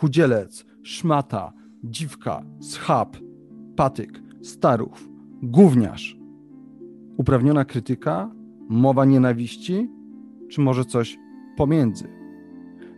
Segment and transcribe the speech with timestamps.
[0.00, 1.52] chudzielec, szmata,
[1.84, 3.16] dziwka, schab,
[3.76, 5.08] patyk, starów,
[5.42, 6.16] gówniarz.
[7.16, 8.30] Uprawniona krytyka,
[8.68, 9.90] mowa nienawiści,
[10.50, 11.18] czy może coś
[11.56, 12.08] pomiędzy?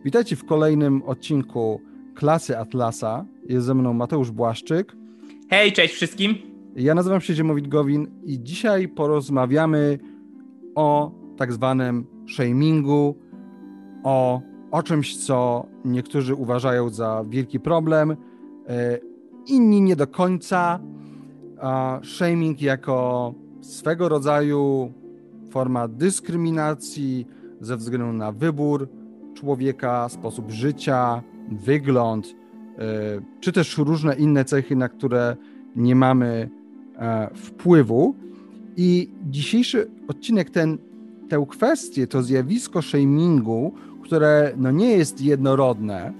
[0.04, 1.80] Witajcie w kolejnym odcinku
[2.14, 3.24] Klasy Atlasa.
[3.48, 4.96] Jest ze mną Mateusz Błaszczyk.
[5.50, 6.34] Hej, cześć wszystkim.
[6.76, 9.98] Ja nazywam się Ziemowit Gowin i dzisiaj porozmawiamy
[10.74, 13.18] o tak zwanym shamingu,
[14.04, 18.98] o, o czymś, co niektórzy uważają za wielki problem, e,
[19.46, 20.80] inni nie do końca.
[22.02, 24.92] Shaming jako swego rodzaju
[25.50, 27.26] forma dyskryminacji
[27.60, 28.88] ze względu na wybór
[29.34, 32.82] człowieka, sposób życia, wygląd, e,
[33.40, 35.36] czy też różne inne cechy, na które
[35.76, 36.50] nie mamy
[36.96, 38.14] e, wpływu.
[38.76, 40.78] I dzisiejszy odcinek ten
[41.28, 43.72] tę kwestię, to zjawisko shamingu,
[44.12, 46.12] które no nie jest jednorodne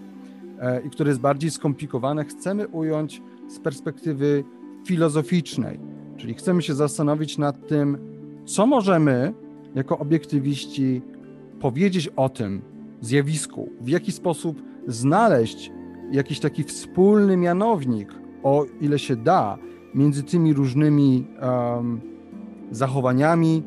[0.61, 4.45] e, i które jest bardziej skomplikowane, chcemy ująć z perspektywy
[4.87, 5.81] filozoficznej.
[6.17, 7.98] Czyli chcemy się zastanowić nad tym,
[8.45, 9.35] co możemy
[9.75, 11.03] jako obiektywiści
[11.61, 12.63] powiedzieć o tym
[13.01, 15.73] zjawisku, w jaki sposób znaleźć
[16.13, 19.59] jakiś taki wspólny mianownik, o ile się da,
[19.95, 22.01] między tymi różnymi um,
[22.70, 23.63] zachowaniami,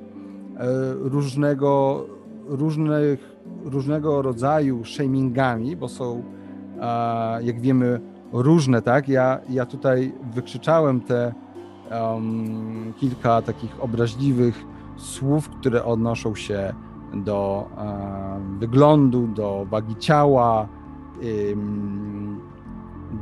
[0.60, 2.06] E, różnego,
[2.48, 3.35] różnych,
[3.66, 6.24] różnego rodzaju shamingami, bo są,
[7.42, 8.02] jak wiemy,
[8.34, 9.10] różne, tak?
[9.10, 11.34] Ja, ja tutaj wykrzyczałem te
[11.92, 14.66] um, kilka takich obraźliwych
[14.98, 16.74] słów, które odnoszą się
[17.14, 17.70] do
[18.60, 20.68] wyglądu, do wagi ciała,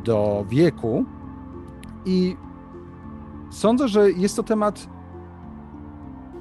[0.03, 1.05] do wieku.
[2.05, 2.37] I
[3.49, 4.89] sądzę, że jest to temat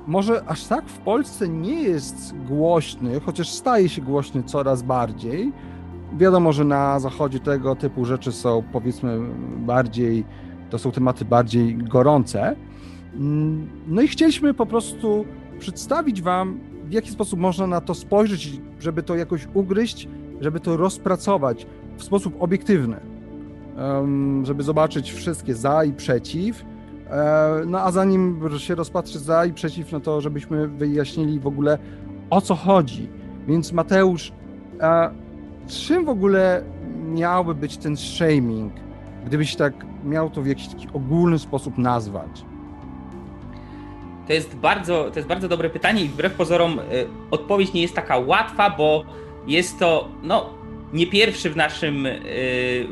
[0.06, 5.52] może aż tak w Polsce nie jest głośny, chociaż staje się głośny coraz bardziej.
[6.16, 9.18] Wiadomo, że na zachodzie tego typu rzeczy są powiedzmy
[9.58, 10.24] bardziej,
[10.70, 12.56] to są tematy bardziej gorące.
[13.14, 15.24] Mm, no i chcieliśmy po prostu
[15.58, 20.08] przedstawić Wam, w jaki sposób można na to spojrzeć, żeby to jakoś ugryźć,
[20.40, 22.96] żeby to rozpracować w sposób obiektywny,
[24.42, 26.64] żeby zobaczyć wszystkie za i przeciw
[27.66, 31.78] no a zanim się rozpatrzy za i przeciw, no to żebyśmy wyjaśnili w ogóle
[32.30, 33.08] o co chodzi.
[33.48, 34.32] Więc Mateusz,
[34.80, 35.10] e,
[35.68, 36.64] czym w ogóle
[37.04, 38.72] miałby być ten shaming,
[39.26, 39.72] gdybyś tak
[40.04, 42.44] miał to w jakiś taki ogólny sposób nazwać?
[44.26, 46.82] To jest bardzo, to jest bardzo dobre pytanie i wbrew pozorom y,
[47.30, 49.04] odpowiedź nie jest taka łatwa, bo
[49.46, 50.50] jest to no,
[50.92, 52.20] nie pierwszy w, naszym, y,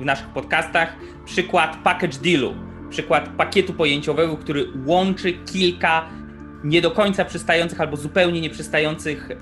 [0.00, 2.54] w naszych podcastach przykład package dealu
[2.90, 6.10] przykład pakietu pojęciowego, który łączy kilka
[6.64, 9.36] nie do końca przystających albo zupełnie nieprzystających e,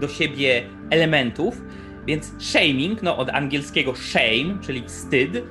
[0.00, 1.62] do siebie elementów.
[2.06, 5.42] Więc shaming, no od angielskiego shame, czyli wstyd, e,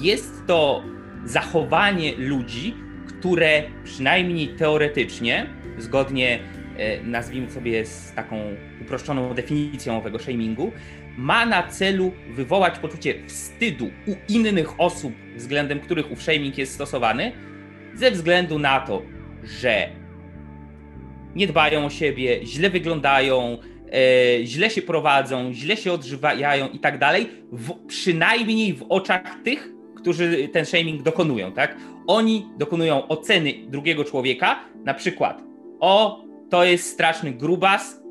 [0.00, 0.82] jest to
[1.24, 2.74] zachowanie ludzi,
[3.06, 5.46] które przynajmniej teoretycznie,
[5.78, 6.38] zgodnie
[6.76, 8.36] e, nazwijmy sobie z taką
[8.82, 10.72] uproszczoną definicją owego shamingu,
[11.16, 17.32] ma na celu wywołać poczucie wstydu u innych osób, względem których ów shaming jest stosowany,
[17.94, 19.02] ze względu na to,
[19.44, 19.88] że
[21.34, 23.58] nie dbają o siebie, źle wyglądają,
[23.92, 27.30] e, źle się prowadzą, źle się odżywają i tak dalej,
[27.86, 31.76] przynajmniej w oczach tych, którzy ten shaming dokonują, tak?
[32.06, 35.42] Oni dokonują oceny drugiego człowieka, na przykład
[35.80, 38.03] o, to jest straszny grubas,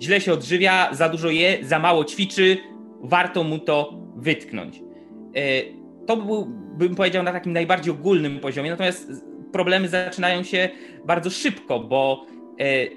[0.00, 2.56] źle się odżywia, za dużo je, za mało ćwiczy,
[3.02, 4.76] warto mu to wytknąć.
[4.76, 4.82] Y,
[6.06, 6.46] to był,
[6.78, 9.10] bym powiedział, na takim najbardziej ogólnym poziomie, natomiast
[9.52, 10.68] problemy zaczynają się
[11.06, 12.26] bardzo szybko, bo
[12.60, 12.90] y,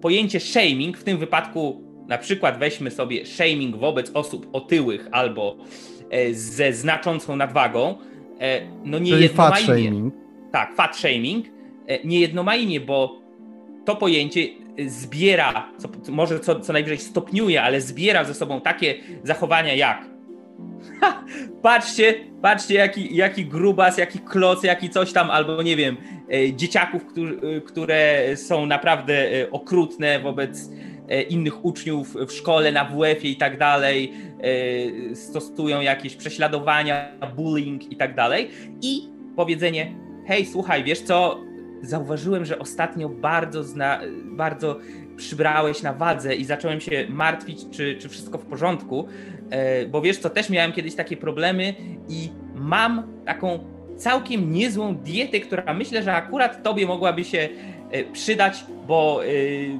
[0.00, 5.56] pojęcie shaming, w tym wypadku na przykład weźmy sobie shaming wobec osób otyłych albo
[6.32, 7.98] ze znaczącą nadwagą,
[8.84, 10.14] no nie jedno fat shaming.
[10.52, 11.46] Tak, fat shaming.
[12.04, 13.20] Nie jedno ma imię, bo
[13.88, 14.48] to pojęcie
[14.86, 18.94] zbiera, co, może co, co najwyżej stopniuje, ale zbiera ze sobą takie
[19.24, 20.04] zachowania jak
[21.00, 21.24] ha,
[21.62, 25.96] patrzcie, patrzcie jaki, jaki grubas, jaki kloc, jaki coś tam, albo nie wiem,
[26.32, 30.70] e, dzieciaków, który, e, które są naprawdę e, okrutne wobec
[31.28, 34.12] innych uczniów w szkole, na WF-ie i tak dalej,
[35.14, 38.50] stosują jakieś prześladowania, bullying i tak dalej.
[38.82, 39.94] I powiedzenie,
[40.26, 41.47] hej, słuchaj, wiesz co,
[41.82, 44.78] zauważyłem, że ostatnio bardzo, zna, bardzo
[45.16, 49.08] przybrałeś na wadze i zacząłem się martwić, czy, czy wszystko w porządku,
[49.50, 51.74] e, bo wiesz co, też miałem kiedyś takie problemy
[52.08, 53.58] i mam taką
[53.96, 57.48] całkiem niezłą dietę, która myślę, że akurat tobie mogłaby się
[57.90, 59.20] e, przydać, bo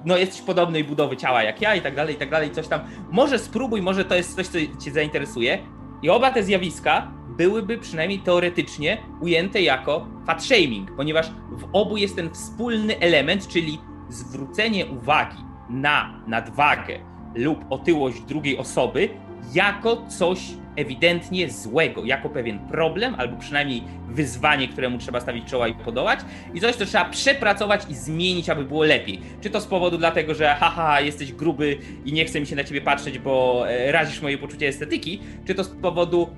[0.04, 2.80] no, jesteś podobnej budowy ciała jak ja i tak dalej, i tak dalej, coś tam.
[3.10, 5.58] Może spróbuj, może to jest coś, co cię zainteresuje.
[6.02, 12.16] I oba te zjawiska byłyby przynajmniej teoretycznie ujęte jako fat shaming, ponieważ w obu jest
[12.16, 15.38] ten wspólny element, czyli zwrócenie uwagi
[15.70, 16.98] na nadwagę
[17.34, 19.08] lub otyłość drugiej osoby
[19.54, 20.40] jako coś
[20.76, 26.20] ewidentnie złego, jako pewien problem, albo przynajmniej wyzwanie, któremu trzeba stawić czoła i podołać,
[26.54, 29.20] i coś, co trzeba przepracować i zmienić, aby było lepiej.
[29.40, 32.64] Czy to z powodu dlatego, że haha, jesteś gruby i nie chce mi się na
[32.64, 36.28] ciebie patrzeć, bo e, razisz moje poczucie estetyki, czy to z powodu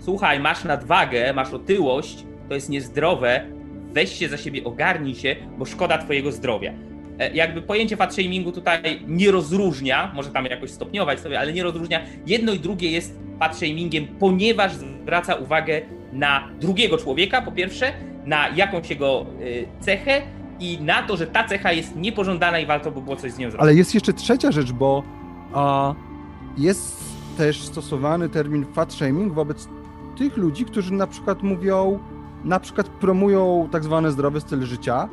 [0.00, 3.46] słuchaj, masz nadwagę, masz otyłość, to jest niezdrowe,
[3.92, 6.72] weź się za siebie, ogarnij się, bo szkoda twojego zdrowia.
[7.18, 11.62] E, jakby pojęcie fat shamingu tutaj nie rozróżnia, może tam jakoś stopniować sobie, ale nie
[11.62, 12.00] rozróżnia.
[12.26, 15.80] Jedno i drugie jest fat shamingiem, ponieważ zwraca uwagę
[16.12, 17.92] na drugiego człowieka, po pierwsze,
[18.26, 19.24] na jakąś jego e,
[19.80, 20.22] cechę
[20.60, 23.50] i na to, że ta cecha jest niepożądana i warto by było coś z nią
[23.50, 23.62] zrobić.
[23.62, 25.02] Ale jest jeszcze trzecia rzecz, bo
[25.54, 25.94] a,
[26.58, 27.00] jest
[27.36, 29.68] też stosowany termin fat shaming wobec
[30.20, 31.98] tych ludzi, którzy na przykład mówią,
[32.44, 35.08] na przykład promują tak zwany zdrowy styl życia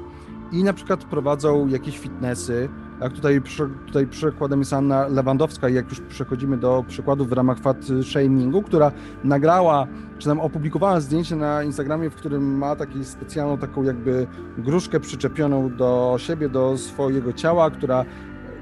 [0.52, 2.70] i na przykład prowadzą jakieś fitnessy.
[3.02, 3.42] Jak tutaj,
[3.86, 8.92] tutaj przykładem jest Anna Lewandowska jak już przechodzimy do przykładów w ramach fat shamingu, która
[9.24, 9.88] nagrała,
[10.18, 14.28] czy tam opublikowała zdjęcie na Instagramie, w którym ma taką specjalną taką jakby
[14.58, 18.06] gruszkę przyczepioną do siebie, do swojego ciała, która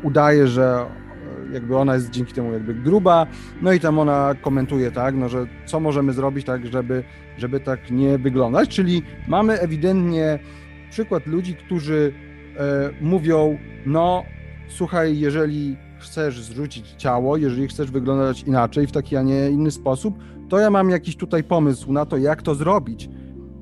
[0.04, 0.86] udaje, że
[1.54, 3.28] jakby ona jest dzięki temu jakby gruba,
[3.62, 7.04] no i tam ona komentuje, tak, no, że co możemy zrobić tak, żeby,
[7.38, 10.40] żeby tak nie wyglądać, czyli mamy ewidentnie
[10.90, 12.14] przykład ludzi, którzy
[12.58, 14.24] e, mówią, no
[14.68, 20.16] słuchaj, jeżeli chcesz zrzucić ciało, jeżeli chcesz wyglądać inaczej, w taki, a nie inny sposób,
[20.50, 23.10] to ja mam jakiś tutaj pomysł na to, jak to zrobić.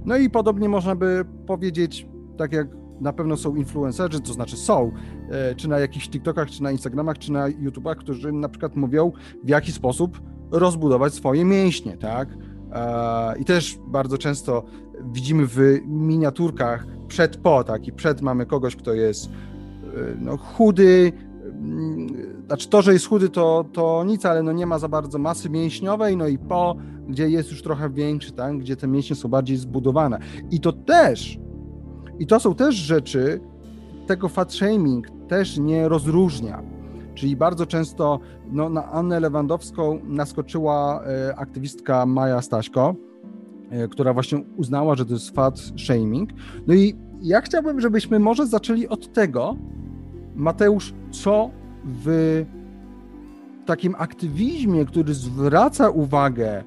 [0.06, 2.08] No i podobnie można by powiedzieć,
[2.38, 2.68] tak jak
[3.02, 4.92] na pewno są influencerzy, to znaczy są,
[5.30, 9.12] e, czy na jakichś TikTokach, czy na Instagramach, czy na YouTubach, którzy na przykład mówią,
[9.44, 12.30] w jaki sposób rozbudować swoje mięśnie, tak?
[12.72, 14.64] E, I też bardzo często
[15.14, 17.88] widzimy w miniaturkach przed po, tak?
[17.88, 19.30] I przed mamy kogoś, kto jest e,
[20.20, 21.12] no, chudy,
[21.46, 22.08] mm,
[22.48, 25.50] znaczy to, że jest chudy to, to nic, ale no nie ma za bardzo masy
[25.50, 26.76] mięśniowej, no i po,
[27.08, 28.58] gdzie jest już trochę większy, tak?
[28.58, 30.20] gdzie te mięśnie są bardziej zbudowane.
[30.52, 31.40] I to też
[32.24, 33.40] i to są też rzeczy,
[34.08, 36.62] tego fat shaming też nie rozróżnia.
[37.16, 38.20] Czyli bardzo często
[38.52, 42.96] no, na Annę Lewandowską naskoczyła e, aktywistka Maja Staśko,
[43.70, 46.30] e, która właśnie uznała, że to jest fat shaming.
[46.68, 49.56] No i ja chciałbym, żebyśmy może zaczęli od tego,
[50.36, 51.50] Mateusz, co
[51.86, 52.46] w
[53.66, 56.64] takim aktywizmie, który zwraca uwagę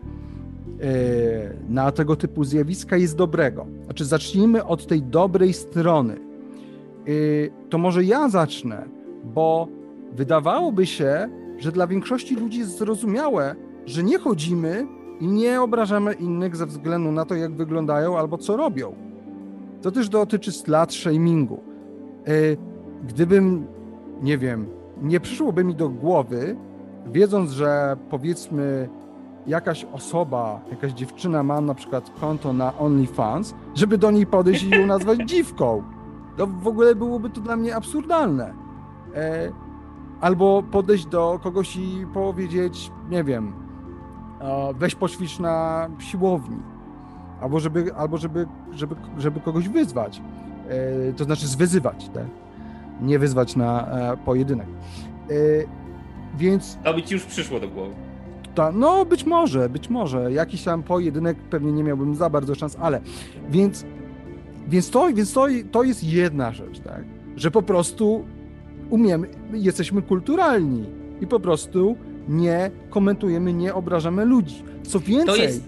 [1.69, 3.67] na tego typu zjawiska jest dobrego.
[3.85, 6.15] Znaczy, zacznijmy od tej dobrej strony.
[6.15, 7.11] E,
[7.71, 8.85] to może ja zacznę,
[9.25, 9.69] bo
[10.13, 11.29] wydawałoby się,
[11.59, 13.55] że dla większości ludzi jest zrozumiałe,
[13.87, 14.87] że nie chodzimy
[15.21, 18.95] i nie obrażamy innych ze względu na to, jak wyglądają albo co robią.
[19.83, 21.61] To też dotyczy slut shamingu.
[22.27, 22.31] E,
[23.09, 23.67] gdybym,
[24.23, 24.67] nie wiem,
[25.03, 26.57] nie przyszłoby mi do głowy,
[27.13, 28.89] wiedząc, że powiedzmy
[29.47, 34.71] jakaś osoba, jakaś dziewczyna ma na przykład konto na OnlyFans, żeby do niej podejść i
[34.71, 35.83] ją nazwać dziwką.
[36.37, 38.55] To w ogóle byłoby to dla mnie absurdalne.
[39.15, 39.53] E,
[40.21, 43.53] albo podejść do kogoś i powiedzieć, nie wiem,
[44.41, 46.59] e, weź poćwicz na siłowni.
[47.41, 50.23] Albo żeby, albo żeby, żeby, żeby kogoś wyzwać.
[50.69, 52.27] E, to znaczy zwyzywać, tak?
[53.01, 54.67] Nie wyzwać na e, pojedynek.
[55.31, 55.33] E,
[56.37, 56.79] więc...
[56.85, 58.06] To by ci już przyszło do głowy.
[58.57, 60.33] Ta, no być może, być może.
[60.33, 63.01] Jakiś tam pojedynek pewnie nie miałbym za bardzo szans, ale
[63.51, 63.85] więc,
[64.69, 67.05] więc, to, więc to, to jest jedna rzecz, tak?
[67.37, 68.25] Że po prostu
[68.91, 70.85] umiemy, jesteśmy kulturalni
[71.21, 71.97] i po prostu
[72.29, 74.63] nie komentujemy, nie obrażamy ludzi.
[74.83, 75.41] Co więcej.
[75.41, 75.65] Jest...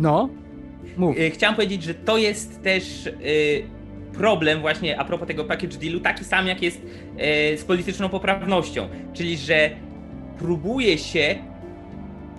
[0.00, 0.28] No,
[0.96, 1.18] mów.
[1.18, 3.06] Y, chciałem powiedzieć, że to jest też.
[3.06, 3.82] Y,
[4.12, 6.82] problem właśnie a propos tego package dealu taki sam jak jest
[7.54, 9.70] y, z polityczną poprawnością, czyli że
[10.38, 11.51] próbuje się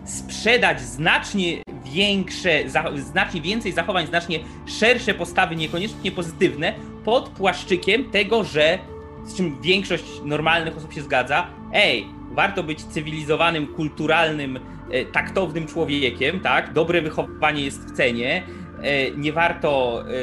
[0.06, 2.50] sprzedać znacznie większe,
[2.98, 6.74] znacznie więcej zachowań, znacznie szersze postawy, niekoniecznie pozytywne,
[7.06, 8.80] pod płaszczykiem tego, że
[9.26, 14.60] z czym większość normalnych osób się zgadza, ej, warto być cywilizowanym, kulturalnym,
[14.92, 16.74] e, taktownym człowiekiem, tak?
[16.74, 18.44] Dobre wychowanie jest w cenie,
[18.82, 20.14] e, nie warto e,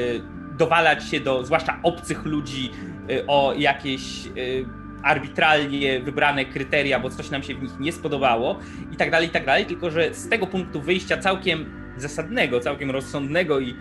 [0.59, 2.71] dowalać się do, zwłaszcza obcych ludzi,
[3.27, 4.03] o jakieś
[5.03, 8.59] arbitralnie wybrane kryteria, bo coś nam się w nich nie spodobało
[8.93, 12.91] i tak dalej, i tak dalej, tylko że z tego punktu wyjścia całkiem zasadnego, całkiem
[12.91, 13.75] rozsądnego i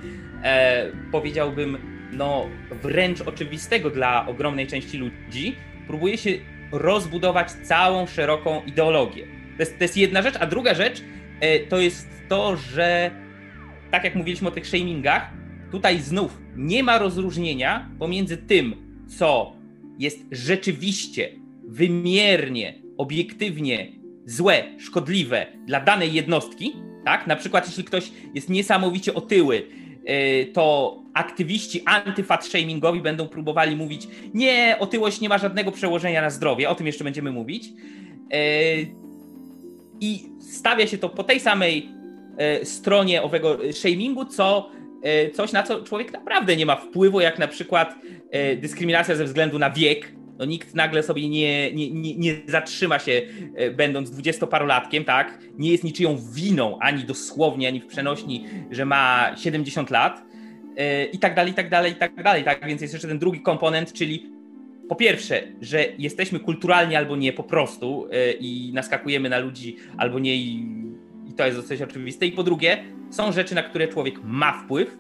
[0.44, 1.78] e, powiedziałbym,
[2.12, 2.48] no
[2.82, 5.56] wręcz oczywistego dla ogromnej części ludzi,
[5.88, 6.32] próbuje się
[6.72, 9.28] rozbudować całą szeroką ideologię.
[9.58, 11.04] To jest, to jest jedna rzecz, a druga rzecz
[11.40, 13.12] e, to jest to, że
[13.92, 15.30] tak jak mówiliśmy o tych shamingach,
[15.72, 18.76] tutaj znów nie ma rozróżnienia pomiędzy tym,
[19.18, 19.59] co
[20.00, 21.30] jest rzeczywiście,
[21.64, 23.92] wymiernie, obiektywnie
[24.26, 26.76] złe, szkodliwe dla danej jednostki,
[27.06, 27.28] tak?
[27.28, 29.68] Na przykład, jeśli ktoś jest niesamowicie otyły,
[30.06, 36.30] e, to aktywiści antyfat shamingowi będą próbowali mówić, nie, otyłość nie ma żadnego przełożenia na
[36.30, 37.70] zdrowie, o tym jeszcze będziemy mówić.
[38.32, 38.42] E,
[40.00, 41.90] I stawia się to po tej samej
[42.38, 44.72] e, stronie owego shamingu, co
[45.34, 47.96] coś, na co człowiek naprawdę nie ma wpływu, jak na przykład
[48.58, 53.22] dyskryminacja ze względu na wiek, no nikt nagle sobie nie, nie, nie, nie zatrzyma się,
[53.56, 55.40] e, będąc dwudziestoparolatkiem, tak?
[55.58, 60.24] Nie jest niczyją winą, ani dosłownie, ani w przenośni, że ma 70 lat
[60.78, 62.44] e, i tak dalej, i tak dalej, i tak dalej.
[62.44, 64.26] Tak więc jest jeszcze ten drugi komponent, czyli
[64.90, 70.20] po pierwsze, że jesteśmy kulturalni albo nie po prostu e, i naskakujemy na ludzi albo
[70.20, 70.66] nie i,
[71.30, 72.26] i to jest dosyć oczywiste.
[72.26, 74.98] I po drugie, są rzeczy, na które człowiek ma wpływ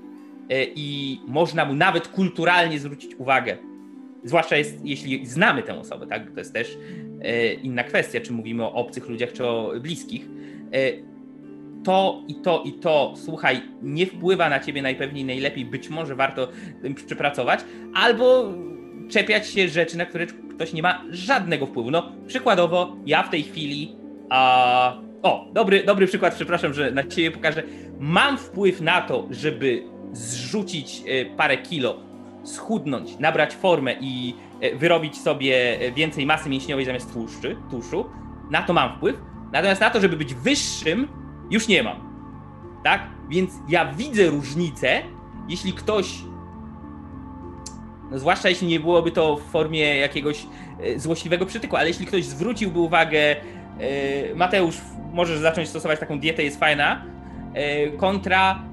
[0.75, 3.57] i można mu nawet kulturalnie zwrócić uwagę
[4.23, 6.31] Zwłaszcza jest, jeśli znamy tę osobę, tak?
[6.31, 6.77] To jest też
[7.21, 10.29] e, inna kwestia, czy mówimy o obcych ludziach, czy o bliskich.
[10.73, 11.09] E,
[11.83, 16.47] to i to i to, słuchaj, nie wpływa na ciebie najpewniej najlepiej, być może warto
[17.05, 17.59] przepracować,
[17.93, 18.53] albo
[19.09, 21.91] czepiać się rzeczy, na które ktoś nie ma żadnego wpływu.
[21.91, 23.95] No, przykładowo, ja w tej chwili.
[24.29, 25.08] A...
[25.23, 27.63] O, dobry, dobry przykład, przepraszam, że na ciebie pokażę.
[27.99, 29.83] Mam wpływ na to, żeby
[30.13, 31.97] zrzucić e, parę kilo
[32.43, 38.05] schudnąć, nabrać formę i e, wyrobić sobie więcej masy mięśniowej zamiast tłuszczy, tłuszczu,
[38.51, 39.15] na to mam wpływ.
[39.51, 41.07] Natomiast na to, żeby być wyższym,
[41.51, 42.09] już nie mam.
[42.83, 43.01] Tak?
[43.29, 45.01] Więc ja widzę różnicę,
[45.49, 46.13] jeśli ktoś,
[48.11, 50.45] no zwłaszcza jeśli nie byłoby to w formie jakiegoś
[50.79, 53.35] e, złośliwego przytyku, ale jeśli ktoś zwróciłby uwagę, e,
[54.35, 54.77] Mateusz,
[55.13, 57.05] możesz zacząć stosować taką dietę, jest fajna,
[57.97, 58.63] kontra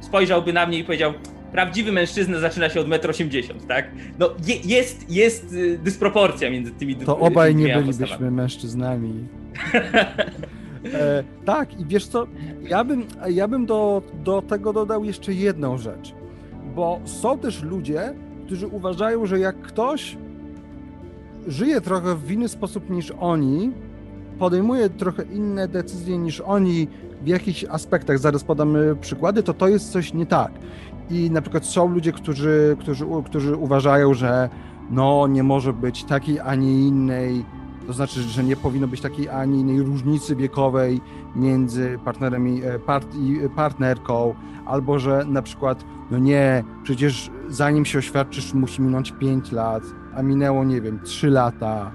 [0.00, 1.12] spojrzałby na mnie i powiedział,
[1.52, 3.90] prawdziwy mężczyzna zaczyna się od 1,80 m, tak?
[4.18, 8.36] No je, jest, jest y, dysproporcja między tymi To obaj nie bylibyśmy postawami.
[8.36, 9.14] mężczyznami.
[10.94, 12.26] e, tak, i wiesz co,
[12.62, 16.14] ja bym, ja bym do, do tego dodał jeszcze jedną rzecz,
[16.74, 18.14] bo są też ludzie,
[18.46, 20.16] którzy uważają, że jak ktoś
[21.48, 23.72] żyje trochę w inny sposób niż oni,
[24.38, 26.88] podejmuje trochę inne decyzje niż oni
[27.22, 30.52] w jakichś aspektach, zaraz podamy przykłady, to to jest coś nie tak.
[31.10, 34.48] I na przykład są ludzie, którzy, którzy, którzy uważają, że
[34.90, 37.44] no nie może być takiej ani innej,
[37.86, 41.00] to znaczy, że nie powinno być takiej ani innej różnicy wiekowej
[41.36, 44.34] między partnerem i, e, part, i partnerką,
[44.66, 49.82] albo że na przykład, no nie, przecież zanim się oświadczysz, musi minąć 5 lat,
[50.18, 51.90] a minęło, nie wiem, 3 lata.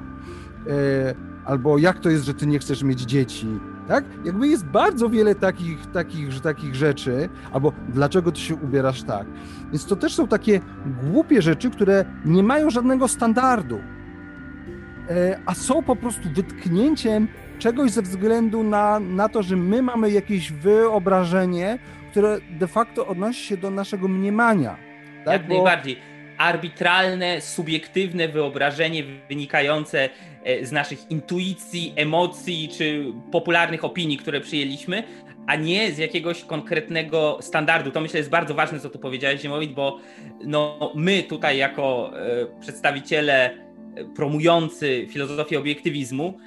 [0.68, 1.16] E,
[1.46, 3.48] albo jak to jest, że ty nie chcesz mieć dzieci?
[3.88, 4.04] tak?
[4.26, 9.28] Jakby jest bardzo wiele takich, takich, takich rzeczy, albo dlaczego ty się ubierasz tak.
[9.72, 10.60] Więc to też są takie
[11.04, 13.80] głupie rzeczy, które nie mają żadnego standardu,
[15.10, 17.28] e, a są po prostu wytknięciem
[17.60, 21.80] czegoś ze względu na, na to, że my mamy jakieś wyobrażenie,
[22.12, 24.76] które de facto odnosi się do naszego mniemania.
[25.26, 25.34] Tak?
[25.34, 25.54] Jak Bo...
[25.54, 30.10] najbardziej arbitralne, subiektywne wyobrażenie wynikające
[30.44, 35.04] e, z naszych intuicji, emocji czy popularnych opinii, które przyjęliśmy,
[35.48, 37.92] a nie z jakiegoś konkretnego standardu.
[37.92, 40.00] To myślę jest bardzo ważne, co tu powiedziałeś, Ziemowit, bo
[40.46, 43.56] no, my tutaj jako e, przedstawiciele e,
[44.16, 46.40] promujący filozofię obiektywizmu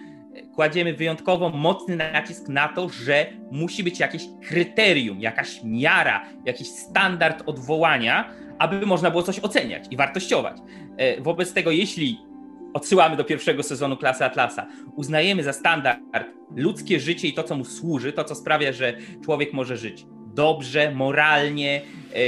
[0.55, 7.43] kładziemy wyjątkowo mocny nacisk na to, że musi być jakieś kryterium, jakaś miara, jakiś standard
[7.47, 10.57] odwołania, aby można było coś oceniać i wartościować.
[10.97, 12.19] E, wobec tego, jeśli
[12.75, 17.65] odsyłamy do pierwszego sezonu klasy Atlasa, uznajemy za standard ludzkie życie i to, co mu
[17.65, 18.95] służy, to, co sprawia, że
[19.25, 21.83] człowiek może żyć dobrze, moralnie,
[22.15, 22.19] e,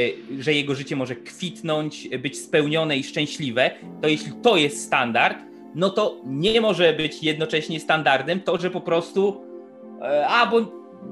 [0.43, 3.71] że jego życie może kwitnąć, być spełnione i szczęśliwe,
[4.03, 5.39] to jeśli to jest standard,
[5.75, 9.45] no to nie może być jednocześnie standardem to, że po prostu
[10.03, 10.61] e, a, bo,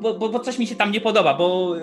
[0.01, 1.75] bo, bo coś mi się tam nie podoba, bo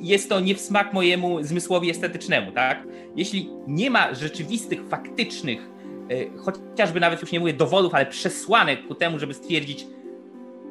[0.00, 2.86] jest to nie w smak mojemu zmysłowi estetycznemu, tak?
[3.16, 5.60] Jeśli nie ma rzeczywistych, faktycznych,
[6.10, 9.86] e, chociażby nawet już nie mówię dowodów, ale przesłanek ku temu, żeby stwierdzić,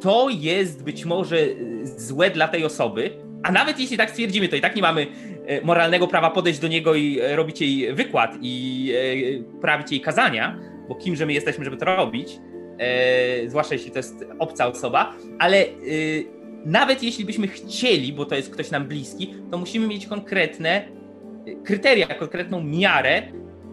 [0.01, 1.47] to jest być może e,
[1.83, 3.11] złe dla tej osoby,
[3.43, 5.07] a nawet jeśli tak stwierdzimy, to i tak nie mamy
[5.45, 8.93] e, moralnego prawa podejść do niego i robić jej wykład i
[9.61, 12.39] prawić jej kazania, bo kimże my jesteśmy, żeby to robić,
[13.47, 15.65] zwłaszcza jeśli to jest obca osoba, ale
[16.65, 20.87] nawet jeśli byśmy chcieli, bo to jest ktoś nam bliski, to musimy mieć konkretne
[21.47, 23.23] y, kryteria, konkretną miarę.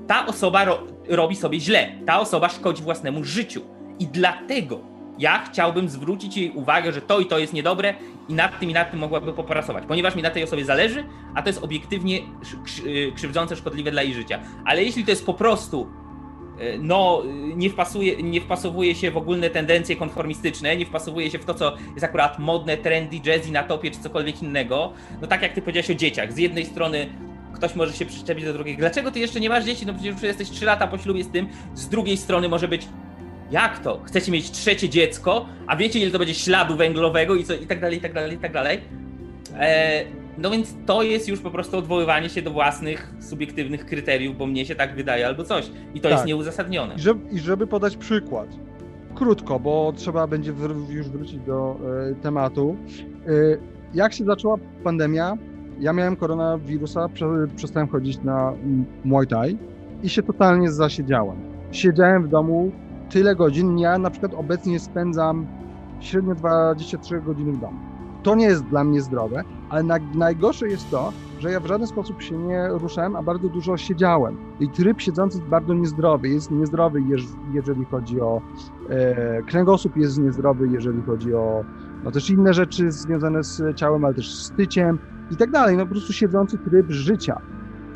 [0.06, 3.60] Ta osoba ro robi sobie źle, ta osoba szkodzi własnemu życiu.
[3.98, 4.80] I dlatego
[5.18, 7.94] ja chciałbym zwrócić jej uwagę, że to i to jest niedobre
[8.28, 11.42] i nad tym i nad tym mogłaby popracować, ponieważ mi na tej osobie zależy, a
[11.42, 12.18] to jest obiektywnie
[12.86, 14.40] y, krzywdzące, szkodliwe dla jej życia.
[14.64, 15.86] Ale jeśli to jest po prostu
[16.78, 17.22] no,
[17.56, 21.76] nie, wpasuje, nie wpasowuje się w ogólne tendencje konformistyczne, nie wpasowuje się w to, co
[21.94, 25.90] jest akurat modne, trendy, jazzy na topie, czy cokolwiek innego, no tak jak ty powiedziałeś
[25.90, 26.32] o dzieciach.
[26.32, 27.06] Z jednej strony
[27.54, 28.76] ktoś może się przyczepić do drugiej.
[28.76, 29.86] Dlaczego ty jeszcze nie masz dzieci?
[29.86, 31.48] No przecież już jesteś 3 lata po ślubie z tym.
[31.74, 32.88] Z drugiej strony może być
[33.50, 34.00] jak to?
[34.04, 37.80] Chcecie mieć trzecie dziecko, a wiecie ile to będzie śladu węglowego i, co, i tak
[37.80, 38.80] dalej, i tak dalej, i tak dalej.
[39.58, 40.04] E,
[40.38, 44.66] no więc to jest już po prostu odwoływanie się do własnych subiektywnych kryteriów, bo mnie
[44.66, 45.70] się tak wydaje albo coś.
[45.94, 46.12] I to tak.
[46.12, 46.94] jest nieuzasadnione.
[46.94, 48.48] I żeby, I żeby, podać przykład,
[49.14, 50.52] krótko, bo trzeba będzie
[50.88, 51.76] już wrócić do
[52.10, 52.76] e, tematu.
[53.26, 53.30] E,
[53.94, 55.36] jak się zaczęła pandemia,
[55.80, 57.08] ja miałem koronawirusa,
[57.56, 58.52] przestałem chodzić na
[59.04, 59.58] Muay Thai
[60.02, 61.36] i się totalnie zasiedziałem.
[61.72, 62.72] Siedziałem w domu
[63.10, 63.78] tyle godzin.
[63.78, 65.46] Ja na przykład obecnie spędzam
[66.00, 67.95] średnio 23 godziny w domu.
[68.26, 71.86] To nie jest dla mnie zdrowe, ale na, najgorsze jest to, że ja w żaden
[71.86, 74.36] sposób się nie ruszałem, a bardzo dużo siedziałem.
[74.60, 76.28] I tryb siedzący jest bardzo niezdrowy.
[76.28, 77.00] Jest niezdrowy,
[77.54, 78.40] jeżeli chodzi o
[78.90, 81.64] e, kręgosłup, jest niezdrowy, jeżeli chodzi o
[82.04, 84.98] no, też inne rzeczy związane z ciałem, ale też z tyciem
[85.30, 85.76] i tak dalej.
[85.76, 87.36] No po prostu siedzący tryb życia.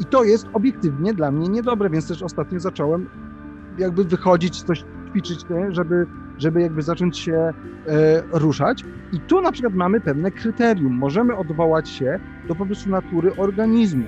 [0.01, 3.07] I to jest obiektywnie dla mnie niedobre, więc też ostatnio zacząłem
[3.79, 6.07] jakby wychodzić, coś ćwiczyć, żeby,
[6.41, 7.53] żeby jakby zacząć się e,
[8.33, 8.85] ruszać.
[9.13, 10.93] I tu na przykład mamy pewne kryterium.
[10.93, 14.07] Możemy odwołać się do po prostu natury organizmu.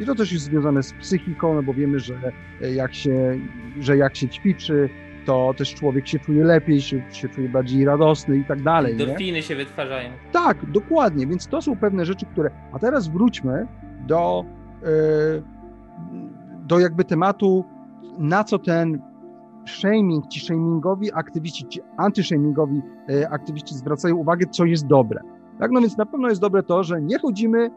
[0.00, 2.14] I to też jest związane z psychiką, no bo wiemy, że
[2.62, 3.38] e, jak się,
[3.80, 4.88] że jak się ćwiczy,
[5.24, 8.92] to też człowiek się czuje lepiej, się, się czuje bardziej radosny i tak dalej.
[8.92, 10.10] Endorfiny się wytwarzają.
[10.32, 12.50] Tak, dokładnie, więc to są pewne rzeczy, które...
[12.72, 13.66] A teraz wróćmy
[14.06, 14.44] do,
[14.82, 14.88] e,
[16.66, 17.64] do jakby tematu,
[18.18, 19.00] na co ten
[19.68, 25.20] shaming, ci shamingowi aktywiści, ci antyshamingowi e, aktywiści zwracają uwagę, co jest dobre.
[25.58, 27.70] Tak, no więc na pewno jest dobre to, że nie chodzimy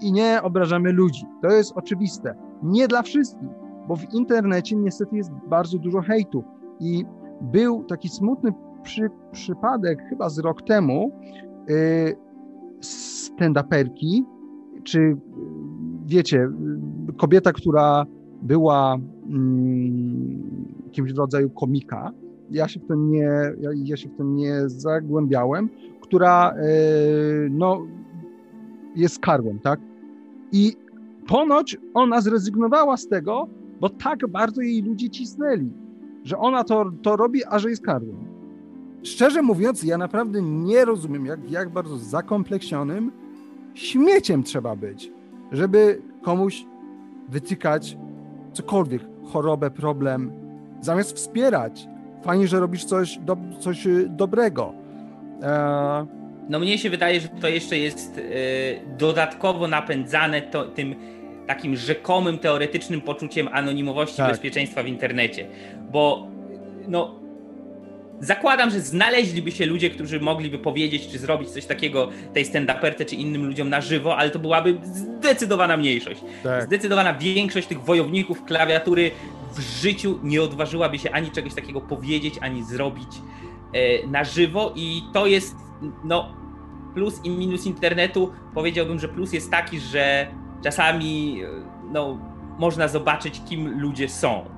[0.00, 1.26] i nie obrażamy ludzi.
[1.42, 2.34] To jest oczywiste.
[2.62, 3.48] Nie dla wszystkich,
[3.88, 6.44] bo w internecie niestety jest bardzo dużo hejtu.
[6.80, 7.04] I
[7.40, 11.12] był taki smutny przy, przypadek chyba z rok temu
[11.68, 12.16] yy,
[12.80, 14.22] stand-uperki,
[14.84, 15.16] czy
[16.06, 16.48] wiecie,
[17.16, 18.06] kobieta, która
[18.42, 20.57] była mm,
[20.88, 22.12] jakimś rodzaju komika,
[22.50, 25.68] ja się w to nie, ja, ja się w to nie zagłębiałem,
[26.00, 26.54] która e,
[27.50, 27.86] no,
[28.96, 29.80] jest karłem, tak?
[30.52, 30.76] I
[31.26, 33.48] ponoć ona zrezygnowała z tego,
[33.80, 35.70] bo tak bardzo jej ludzie cisnęli,
[36.24, 38.16] że ona to, to robi, a że jest karłem.
[39.02, 43.12] Szczerze mówiąc, ja naprawdę nie rozumiem, jak, jak bardzo zakompleksionym
[43.74, 45.12] śmieciem trzeba być,
[45.52, 46.66] żeby komuś
[47.28, 47.98] wytykać
[48.52, 50.47] cokolwiek, chorobę, problem,
[50.80, 51.88] zamiast wspierać.
[52.22, 54.74] Fajnie, że robisz coś, do, coś y, dobrego.
[55.42, 56.06] E...
[56.48, 60.94] No mnie się wydaje, że to jeszcze jest y, dodatkowo napędzane to, tym
[61.46, 64.30] takim rzekomym, teoretycznym poczuciem anonimowości tak.
[64.30, 65.46] bezpieczeństwa w internecie.
[65.92, 66.26] Bo
[66.88, 67.17] no,
[68.20, 73.14] zakładam, że znaleźliby się ludzie, którzy mogliby powiedzieć, czy zrobić coś takiego tej stand-uperce, czy
[73.14, 76.20] innym ludziom na żywo, ale to byłaby zdecydowana mniejszość.
[76.42, 76.62] Tak.
[76.62, 79.10] Zdecydowana większość tych wojowników klawiatury
[79.54, 83.08] w życiu nie odważyłaby się ani czegoś takiego powiedzieć, ani zrobić
[83.72, 85.56] e, na żywo i to jest
[86.04, 86.36] no
[86.94, 88.32] plus i minus internetu.
[88.54, 90.26] Powiedziałbym, że plus jest taki, że
[90.64, 91.48] czasami e,
[91.92, 92.18] no,
[92.58, 94.57] można zobaczyć, kim ludzie są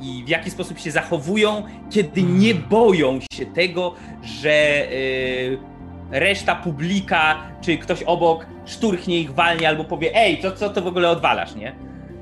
[0.00, 4.86] i w jaki sposób się zachowują, kiedy nie boją się tego, że
[6.10, 10.86] reszta publika czy ktoś obok szturchnie ich walnie albo powie, ej, to co to w
[10.86, 11.72] ogóle odwalasz, nie?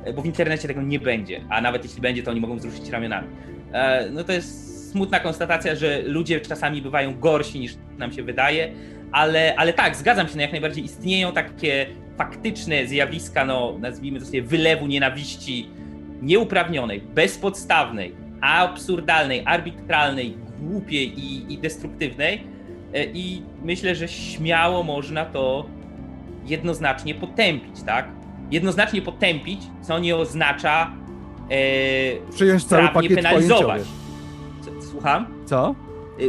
[0.05, 2.89] E, bo w internecie tego nie będzie, a nawet jeśli będzie, to oni mogą wzruszyć
[2.89, 3.29] ramionami.
[3.73, 8.73] E, no to jest smutna konstatacja, że ludzie czasami bywają gorsi niż nam się wydaje,
[9.13, 11.87] ale, ale tak, zgadzam się, no jak najbardziej istnieją takie
[12.19, 15.69] faktyczne zjawiska, no nazwijmy to sobie wylewu nienawiści
[16.23, 22.43] nieuprawnionej, bezpodstawnej, absurdalnej, arbitralnej, głupiej i, i destruktywnej
[22.95, 25.67] e, i myślę, że śmiało można to
[26.47, 28.09] jednoznacznie potępić, tak?
[28.51, 30.93] jednoznacznie potępić, co nie oznacza
[31.51, 33.83] e, Przyjąć cały prawnie penalizować.
[34.61, 35.27] Co, słucham?
[35.47, 35.75] Co?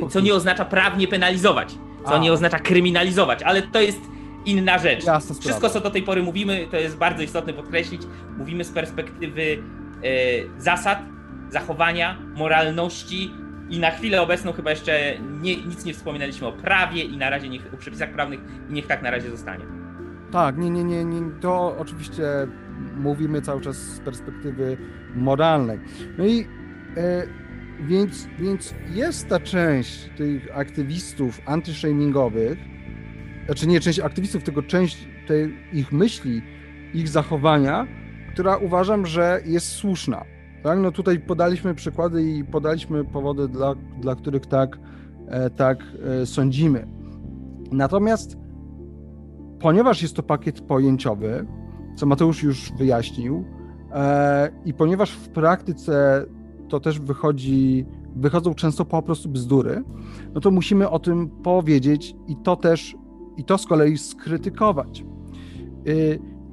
[0.06, 1.76] E, co nie oznacza prawnie penalizować,
[2.06, 2.18] co A.
[2.18, 4.02] nie oznacza kryminalizować, ale to jest
[4.46, 5.06] inna rzecz.
[5.40, 8.02] Wszystko, co do tej pory mówimy, to jest bardzo istotne podkreślić,
[8.38, 9.64] mówimy z perspektywy
[10.58, 11.00] zasad,
[11.50, 13.32] zachowania, moralności
[13.70, 17.50] I na chwilę obecną chyba jeszcze nie, nic nie wspominaliśmy o prawie i na razie
[17.50, 19.66] niech, o przepisach prawnych i niech tak na razie zostanie.
[20.32, 21.22] Tak, nie, nie, nie, nie.
[21.42, 22.24] To oczywiście
[22.96, 24.78] mówimy cały czas z perspektywy
[25.16, 25.80] moralnej.
[26.18, 26.48] No i
[26.98, 27.28] e,
[27.82, 32.60] więc, więc jest ta część tych aktywistów antyshamingowych,
[33.46, 36.42] znaczy nie część aktywistów, tylko część tej ich myśli,
[36.94, 37.88] ich zachowania,
[38.42, 40.24] która uważam, że jest słuszna.
[40.64, 40.80] Tak?
[40.80, 44.80] No tutaj podaliśmy przykłady i podaliśmy powody, dla, dla których tak,
[45.28, 45.84] e, tak
[46.22, 46.88] e, sądzimy.
[47.72, 48.38] Natomiast
[49.60, 51.46] ponieważ jest to pakiet pojęciowy,
[51.96, 53.46] co Mateusz już wyjaśnił,
[53.92, 56.26] e, i ponieważ w praktyce
[56.70, 59.84] to też wychodzi, wychodzą często po prostu bzdury,
[60.34, 62.96] no to musimy o tym powiedzieć i to też,
[63.38, 65.06] i to z kolei skrytykować.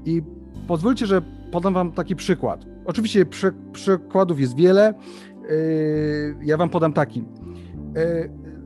[0.05, 0.23] I
[0.67, 2.65] pozwólcie, że podam wam taki przykład.
[2.85, 4.95] Oczywiście przy, przykładów jest wiele.
[6.43, 7.25] Ja wam podam taki.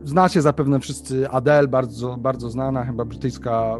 [0.04, 3.76] Znacie zapewne wszyscy Adele, bardzo, bardzo znana, chyba brytyjska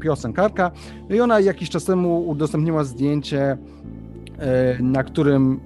[0.00, 0.70] piosenkarka.
[1.08, 3.58] No I ona jakiś czas temu udostępniła zdjęcie,
[4.80, 5.60] na którym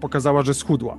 [0.00, 0.98] pokazała, że schudła.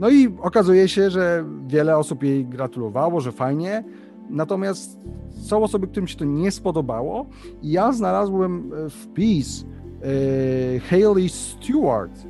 [0.00, 3.84] No i okazuje się, że wiele osób jej gratulowało, że fajnie.
[4.30, 4.98] Natomiast
[5.30, 7.26] są osoby, którym się to nie spodobało.
[7.62, 9.66] Ja znalazłem wpis
[10.90, 12.26] Hayley Stewart,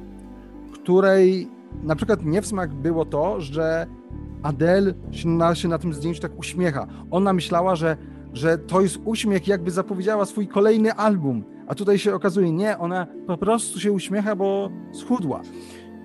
[0.73, 1.49] której
[1.83, 3.87] na przykład nie w smak było to, że
[4.43, 6.87] Adele się na, się na tym zdjęciu tak uśmiecha.
[7.11, 7.97] Ona myślała, że,
[8.33, 11.45] że to jest uśmiech, jakby zapowiedziała swój kolejny album.
[11.67, 15.43] A tutaj się okazuje, nie, ona po prostu się uśmiecha, bo schudła.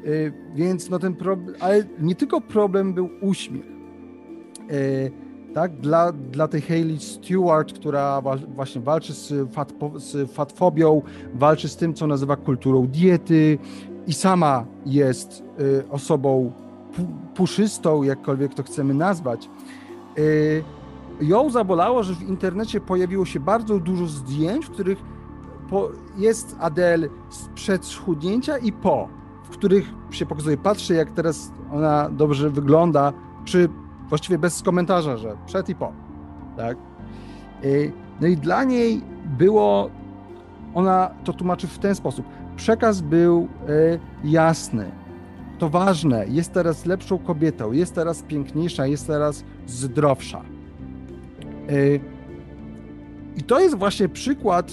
[0.04, 3.66] Yy, więc no ten problem, ale nie tylko problem był uśmiech.
[3.66, 8.22] Yy, tak, dla, dla tej Hayley Stewart, która
[8.56, 11.02] właśnie walczy z, fat, z fatfobią,
[11.34, 13.58] walczy z tym, co nazywa kulturą diety
[14.08, 16.52] i sama jest y, osobą
[17.36, 19.50] puszystą, jakkolwiek to chcemy nazwać.
[20.18, 20.64] Y,
[21.22, 24.98] ją zabolało, że w internecie pojawiło się bardzo dużo zdjęć, w których
[25.70, 27.08] po, jest Adele
[27.56, 29.08] przed schudnięcia i po,
[29.44, 33.14] w których się pokazuje, patrzę jak teraz ona dobrze wygląda,
[33.46, 33.70] przy
[34.12, 35.94] właściwie bez komentarza, że przed i po.
[36.58, 36.78] Tak?
[37.64, 39.02] Y, no i dla niej
[39.38, 39.90] było,
[40.74, 42.26] ona to tłumaczy w ten sposób.
[42.56, 44.92] Przekaz był y, jasny.
[45.60, 50.42] To ważne, jest teraz lepszą kobietą, jest teraz piękniejsza, jest teraz zdrowsza.
[51.70, 52.00] Y,
[53.38, 54.72] I to jest właśnie przykład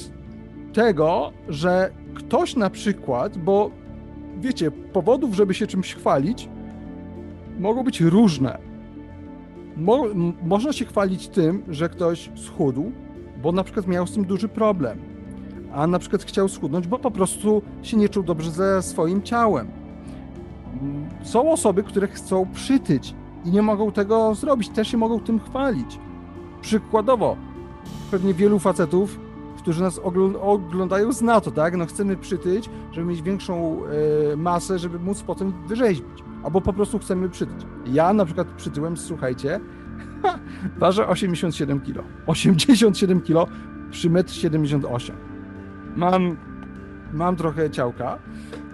[0.72, 3.70] tego, że ktoś na przykład, bo
[4.40, 6.48] wiecie, powodów, żeby się czymś chwalić,
[7.58, 8.67] mogą być różne.
[9.78, 10.04] Mo
[10.42, 12.92] można się chwalić tym, że ktoś schudł,
[13.42, 14.98] bo na przykład miał z tym duży problem,
[15.72, 19.68] a na przykład chciał schudnąć, bo po prostu się nie czuł dobrze ze swoim ciałem.
[21.22, 23.14] Są osoby, które chcą przytyć
[23.44, 25.98] i nie mogą tego zrobić, też się mogą tym chwalić.
[26.60, 27.36] Przykładowo,
[28.10, 29.20] pewnie wielu facetów,
[29.58, 30.00] którzy nas
[30.42, 31.76] oglądają, zna to, tak?
[31.76, 33.80] No chcemy przytyć, żeby mieć większą
[34.32, 37.66] e, masę, żeby móc potem wyrzeźbić albo po prostu chcemy przytyć.
[37.86, 39.60] Ja na przykład przytyłem, słuchajcie,
[40.78, 42.04] ważę 87 kg.
[42.26, 43.52] 87 kg
[43.90, 45.16] przy 1,78 m.
[45.96, 46.36] Mam,
[47.12, 48.18] mam trochę ciałka.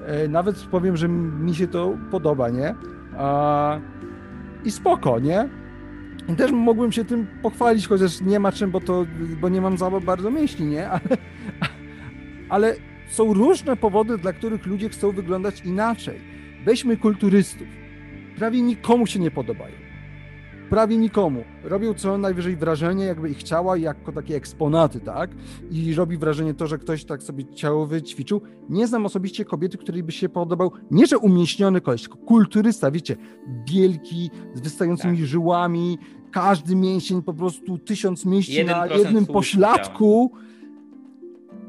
[0.07, 2.74] E, nawet powiem, że mi się to podoba, nie?
[4.64, 5.48] I spoko, nie?
[6.29, 9.07] I też mogłem się tym pochwalić, chociaż nie ma czym, bo to,
[9.40, 10.90] bo nie mam za bardzo myśli, nie?
[10.90, 11.00] Ale,
[12.48, 12.74] ale
[13.09, 16.33] są różne powody, dla których ludzie chcą wyglądać inaczej.
[16.64, 17.66] Weźmy kulturystów.
[18.37, 19.74] Prawie nikomu się nie podobają.
[20.70, 21.44] Prawie nikomu.
[21.64, 25.31] Robią co najwyżej wrażenie, jakby ich ciała jako takie eksponaty, tak?
[25.70, 28.40] I robi wrażenie to, że ktoś tak sobie ciało wyćwiczył.
[28.68, 33.16] Nie znam osobiście kobiety, której by się podobał, nie że umieśniony koleś, tylko kulturysta, wiecie,
[33.72, 35.27] wielki, z wystającymi tak.
[35.27, 35.98] żyłami,
[36.31, 40.33] każdy mięsień po prostu tysiąc mięśni na jednym pośladku.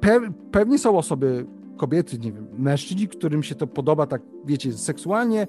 [0.02, 0.20] Pe
[0.52, 1.46] pewnie są osoby
[1.78, 5.48] kobiety, nie wiem, mężczyźni, którym się to podoba, tak wiecie, seksualnie,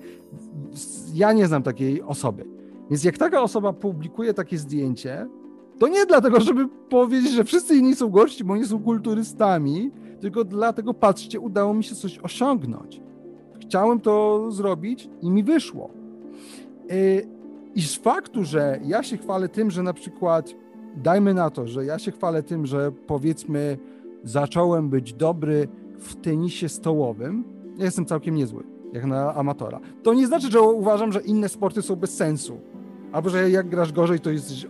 [1.14, 2.44] ja nie znam takiej osoby.
[2.90, 5.26] Więc jak taka osoba publikuje takie zdjęcie,
[5.78, 10.44] to nie dlatego, żeby powiedzieć, że wszyscy inni są gorsi, bo oni są kulturystami, tylko
[10.44, 13.00] dlatego, patrzcie, udało mi się coś osiągnąć.
[13.60, 15.90] Chciałem to zrobić i mi wyszło.
[16.92, 17.26] Y,
[17.74, 20.54] I z faktu, że ja się chwalę tym, że na przykład,
[20.96, 23.78] dajmy na to, że ja się chwalę tym, że powiedzmy,
[24.24, 29.80] zacząłem być dobry w tenisie stołowym ja jestem całkiem niezły, jak na amatora.
[30.02, 32.60] To nie znaczy, że uważam, że inne sporty są bez sensu.
[33.12, 34.66] Albo że jak grasz gorzej, to jesteś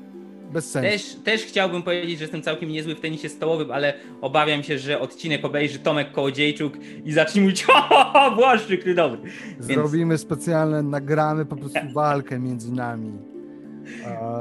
[0.53, 0.91] bez sensu.
[0.91, 5.01] Też, też chciałbym powiedzieć, że jestem całkiem niezły w tenisie stołowym, ale obawiam się, że
[5.01, 6.73] odcinek obejrzy Tomek Kołodziejczuk
[7.05, 7.67] i zacznie mówić
[8.15, 9.21] o, Błaszczyk, ty dobry.
[9.59, 10.21] Zrobimy Więc...
[10.21, 13.13] specjalne, nagramy po prostu walkę między nami.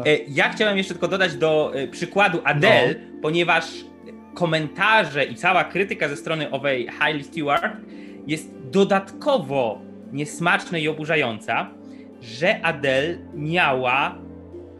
[0.05, 3.21] E, ja chciałem jeszcze tylko dodać do e, przykładu Adele, no.
[3.21, 3.85] ponieważ
[4.35, 7.73] komentarze i cała krytyka ze strony owej Hailey Stewart
[8.27, 11.69] jest dodatkowo niesmaczna i oburzająca,
[12.21, 14.15] że Adele miała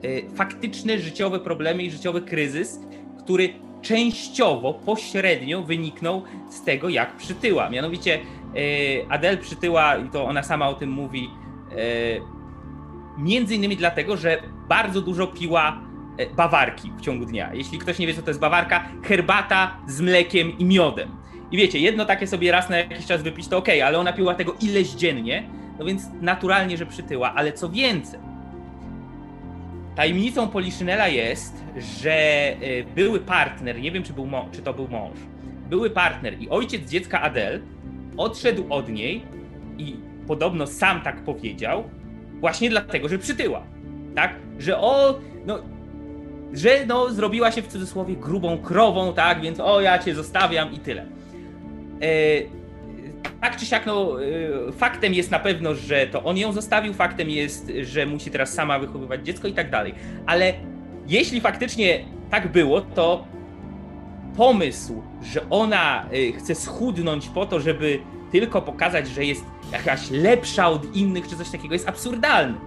[0.05, 2.79] y, faktyczne życiowe problemy i życiowy kryzys,
[3.23, 3.49] który
[3.81, 7.69] częściowo, pośrednio wyniknął z tego, jak przytyła.
[7.69, 11.29] Mianowicie y, Adele przytyła, i to ona sama o tym mówi,
[11.71, 12.21] y,
[13.17, 15.81] między innymi dlatego, że bardzo dużo piła
[16.35, 17.53] bawarki w ciągu dnia.
[17.53, 21.09] Jeśli ktoś nie wie, co to jest bawarka, herbata z mlekiem i miodem.
[21.51, 24.35] I wiecie, jedno takie sobie raz na jakiś czas wypić to ok, ale ona piła
[24.35, 25.49] tego ileś dziennie,
[25.79, 27.33] no więc naturalnie, że przytyła.
[27.35, 28.19] Ale co więcej,
[29.95, 31.63] tajemnicą Poliszynela jest,
[32.01, 32.57] że e,
[32.95, 35.17] były partner, nie wiem czy, był czy to był mąż,
[35.69, 37.61] były partner i ojciec dziecka Adel
[38.17, 39.21] odszedł od niej
[39.77, 39.95] i
[40.27, 41.83] podobno sam tak powiedział,
[42.39, 43.63] właśnie dlatego, że przytyła.
[44.15, 44.35] Tak?
[44.59, 45.59] Że o, no,
[46.53, 49.41] że no, zrobiła się w cudzysłowie grubą krową, tak?
[49.41, 51.05] Więc o, ja cię zostawiam i tyle.
[52.01, 52.07] E,
[53.41, 57.29] tak czy siak, no, e, faktem jest na pewno, że to on ją zostawił, faktem
[57.29, 59.95] jest, że musi teraz sama wychowywać dziecko i tak dalej.
[60.25, 60.53] Ale
[61.07, 63.27] jeśli faktycznie tak było, to
[64.37, 67.99] pomysł, że ona e, chce schudnąć po to, żeby
[68.31, 72.57] tylko pokazać, że jest jakaś lepsza od innych, czy coś takiego, jest absurdalny.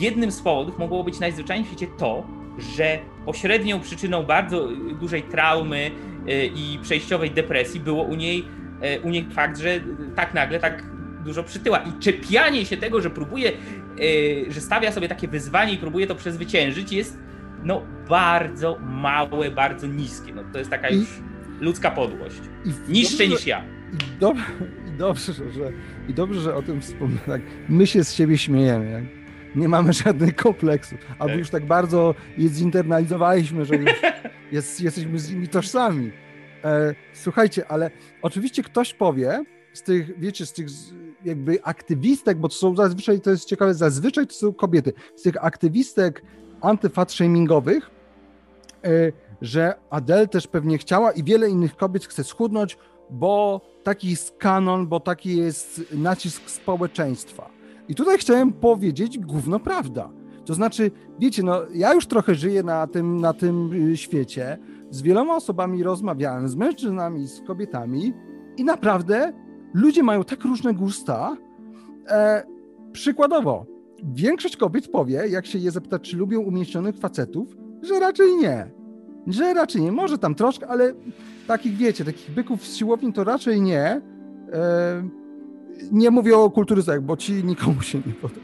[0.00, 2.24] Jednym z powodów mogło być najzwyczajniej w świecie to,
[2.58, 4.68] że pośrednią przyczyną bardzo
[5.00, 5.90] dużej traumy
[6.54, 8.44] i przejściowej depresji było u niej
[8.80, 9.80] E, u niej fakt, że
[10.14, 10.84] tak nagle tak
[11.24, 11.78] dużo przytyła.
[11.78, 16.14] I czepianie się tego, że próbuje, e, że stawia sobie takie wyzwanie i próbuje to
[16.14, 17.18] przezwyciężyć, jest
[17.64, 20.34] no bardzo małe, bardzo niskie.
[20.34, 21.08] No, to jest taka I, już
[21.60, 22.40] ludzka podłość.
[22.88, 23.64] Niższe dobrze, niż ja.
[23.92, 24.24] I,
[24.88, 25.72] i, dobrze, że,
[26.08, 27.18] I dobrze, że o tym wspomnę.
[27.26, 29.19] Tak, my się z siebie śmiejemy.
[29.54, 30.98] Nie mamy żadnych kompleksów.
[31.10, 31.38] Albo tak.
[31.38, 33.90] już tak bardzo je zinternalizowaliśmy, że już
[34.52, 36.12] jest, jesteśmy z nimi tożsami.
[36.64, 37.90] E, słuchajcie, ale
[38.22, 40.66] oczywiście ktoś powie z tych, wiecie, z tych
[41.24, 45.44] jakby aktywistek, bo to są zazwyczaj, to jest ciekawe, zazwyczaj to są kobiety, z tych
[45.44, 46.22] aktywistek
[46.60, 47.80] antyfat-shamingowych,
[48.84, 52.78] e, że Adele też pewnie chciała i wiele innych kobiet chce schudnąć,
[53.10, 57.59] bo taki jest kanon, bo taki jest nacisk społeczeństwa.
[57.90, 60.10] I tutaj chciałem powiedzieć gówno prawda.
[60.44, 64.58] To znaczy, wiecie, no ja już trochę żyję na tym, na tym y, świecie,
[64.90, 68.12] z wieloma osobami rozmawiałem, z mężczyznami, z kobietami
[68.56, 69.32] i naprawdę
[69.74, 71.36] ludzie mają tak różne gusta.
[72.08, 72.42] E,
[72.92, 73.66] przykładowo,
[74.04, 78.70] większość kobiet powie, jak się je zapyta, czy lubią umieśnionych facetów, że raczej nie.
[79.26, 79.92] Że raczej nie.
[79.92, 80.94] Może tam troszkę, ale
[81.46, 84.00] takich, wiecie, takich byków z siłowni to raczej nie.
[84.52, 85.19] E,
[85.92, 88.40] nie mówię o kulturystach, bo ci nikomu się nie podoba.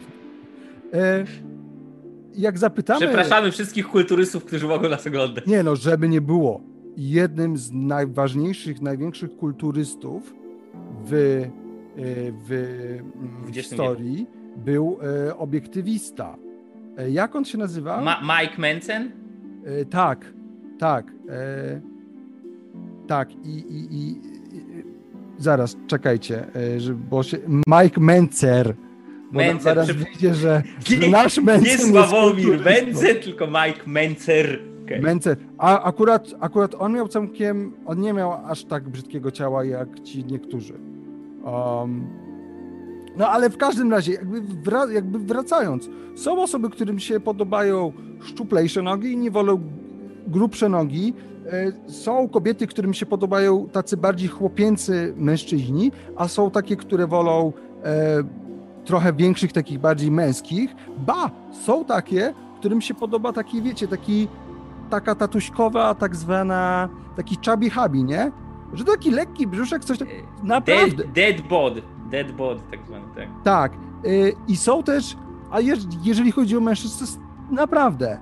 [0.93, 1.25] E,
[2.35, 3.01] jak zapytamy...
[3.01, 5.47] Przepraszamy wszystkich kulturystów, którzy mogą nas oglądać.
[5.47, 6.61] Nie no, żeby nie było.
[6.97, 10.35] Jednym z najważniejszych, największych kulturystów
[11.07, 11.51] w, e,
[12.47, 12.99] w,
[13.47, 16.37] w historii był e, obiektywista.
[17.09, 18.01] Jak on się nazywa?
[18.01, 19.11] Ma Mike Manson?
[19.91, 20.33] Tak,
[20.79, 21.13] tak.
[23.07, 24.21] Tak, i, i, i,
[25.39, 26.47] zaraz, czekajcie,
[27.11, 28.75] bo się, Mike Mencer
[29.33, 29.63] Mencer.
[29.63, 29.99] Zaraz przy...
[29.99, 31.79] wiecie, że, że nasz Mencer...
[31.79, 34.61] Nie Sławomir Mencer, tylko Mike Mencer.
[34.85, 35.01] Okay.
[35.01, 35.37] Mencer.
[35.59, 37.73] A akurat, akurat on miał całkiem...
[37.87, 40.75] On nie miał aż tak brzydkiego ciała, jak ci niektórzy.
[41.45, 42.07] Um,
[43.17, 48.83] no ale w każdym razie, jakby, wra jakby wracając, są osoby, którym się podobają szczuplejsze
[48.83, 49.61] nogi i nie wolą
[50.27, 51.15] grubsze nogi.
[51.53, 57.53] E, są kobiety, którym się podobają tacy bardziej chłopięcy mężczyźni, a są takie, które wolą
[57.85, 58.23] e,
[58.85, 60.75] trochę większych, takich bardziej męskich.
[60.99, 61.31] Ba,
[61.65, 64.29] są takie, którym się podoba taki, wiecie, taki,
[64.91, 68.33] taka tatuśkowa, tak zwana, taki chubby hubby, nie?
[68.73, 70.09] Że taki lekki brzuszek, coś tak,
[70.43, 71.05] naprawdę.
[71.05, 71.75] Dead, dead bod,
[72.11, 73.29] dead bod, tak zwany, tak.
[73.45, 73.73] Tak.
[74.49, 75.17] I są też,
[75.51, 75.61] a
[76.05, 78.19] jeżeli chodzi o mężczyzn, naprawdę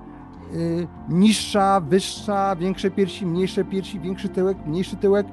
[1.09, 5.27] niższa, wyższa, większe piersi, mniejsze piersi, większy tyłek, mniejszy tyłek.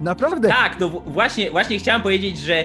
[0.00, 0.48] Naprawdę.
[0.48, 2.64] Tak, no właśnie, właśnie chciałem powiedzieć, że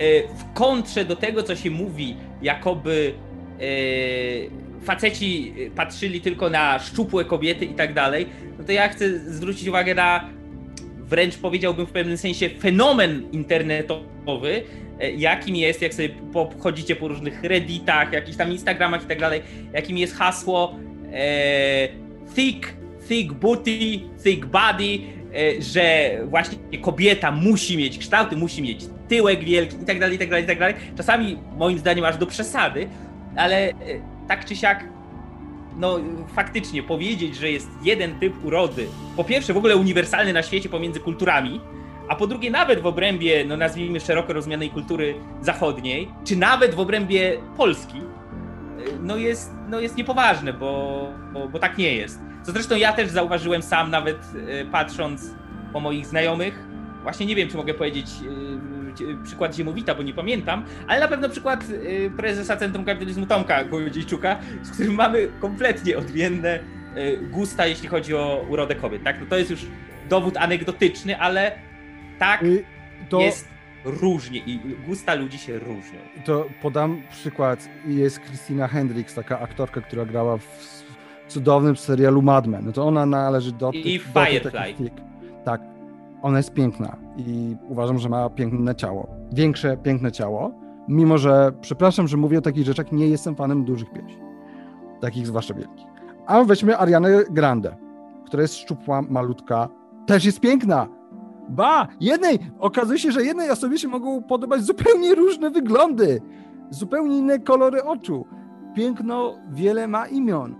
[0.00, 3.12] E, w kontrze do tego, co się mówi, jakoby
[3.60, 8.26] e, faceci patrzyli tylko na szczupłe kobiety i tak dalej,
[8.58, 10.30] no to ja chcę zwrócić uwagę na
[10.98, 14.62] wręcz powiedziałbym w pewnym sensie fenomen internetowy,
[15.00, 16.08] e, jakim jest, jak sobie
[16.60, 20.76] chodzicie po różnych redditach, jakichś tam instagramach i tak dalej, jakim jest hasło
[22.34, 22.74] thick,
[23.08, 24.98] thick booty, thick body,
[25.34, 30.18] e, że właśnie kobieta musi mieć kształty, musi mieć tyłek wielki i tak dalej, i
[30.18, 30.74] tak dalej, i tak dalej.
[30.96, 32.88] Czasami moim zdaniem aż do przesady,
[33.36, 33.74] ale e,
[34.28, 34.84] tak czy siak
[35.76, 35.98] no
[36.34, 41.00] faktycznie powiedzieć, że jest jeden typ urody, po pierwsze w ogóle uniwersalny na świecie pomiędzy
[41.00, 41.60] kulturami,
[42.08, 46.80] a po drugie nawet w obrębie, no nazwijmy szeroko rozumianej kultury zachodniej, czy nawet w
[46.80, 48.00] obrębie Polski,
[49.00, 52.20] no jest, no jest niepoważne, bo, bo, bo tak nie jest.
[52.42, 54.16] Co zresztą ja też zauważyłem sam, nawet
[54.48, 55.34] e, patrząc
[55.72, 56.66] po moich znajomych,
[57.02, 58.06] właśnie nie wiem, czy mogę powiedzieć
[59.20, 61.64] e, przykład Ziemowita, bo nie pamiętam, ale na pewno przykład
[62.06, 66.58] e, prezesa Centrum Kapitalizmu Tomka Głodziejczuka, z którym mamy kompletnie odmienne
[67.30, 69.04] gusta, jeśli chodzi o urodę kobiet.
[69.04, 69.20] Tak?
[69.20, 69.66] No to jest już
[70.08, 71.52] dowód anegdotyczny, ale
[72.18, 72.64] tak y,
[73.08, 73.20] to...
[73.20, 73.48] jest
[73.84, 75.98] różnie i gusta ludzi się różnią.
[76.24, 77.68] To podam przykład.
[77.86, 80.84] Jest Christina Hendricks, taka aktorka, która grała w
[81.28, 82.64] cudownym serialu Mad Men.
[82.64, 84.74] No to ona należy do I, tych, do Firefly.
[84.74, 84.92] Tych,
[85.44, 85.60] tak.
[86.22, 89.08] Ona jest piękna i uważam, że ma piękne ciało.
[89.32, 90.52] Większe, piękne ciało.
[90.88, 94.18] Mimo, że, przepraszam, że mówię o takich rzeczach, nie jestem fanem dużych piersi.
[95.00, 95.86] Takich zwłaszcza wielkich.
[96.26, 97.76] A weźmy Arianę Grande,
[98.26, 99.68] która jest szczupła, malutka,
[100.06, 100.88] też jest piękna
[101.50, 106.20] Ba, jednej, okazuje się, że jednej osobie się mogą podobać zupełnie różne wyglądy,
[106.70, 108.26] zupełnie inne kolory oczu.
[108.76, 110.56] Piękno wiele ma imion.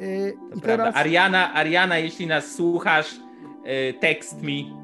[0.00, 0.96] Yy, I teraz...
[0.96, 3.16] Ariana, Ariana, jeśli nas słuchasz,
[3.64, 4.72] yy, tekst mi.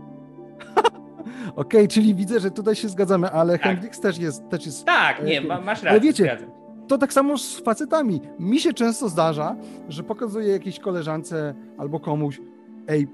[0.77, 3.63] Okej, okay, czyli widzę, że tutaj się zgadzamy, ale tak.
[3.63, 4.85] Hendrix też jest, też jest.
[4.85, 5.91] Tak, nie, yy, masz rację.
[5.91, 6.39] Ale wiecie,
[6.89, 8.21] to tak samo z facetami.
[8.39, 9.57] Mi się często zdarza,
[9.89, 12.41] że pokazuję jakiejś koleżance albo komuś,
[12.89, 13.09] ej,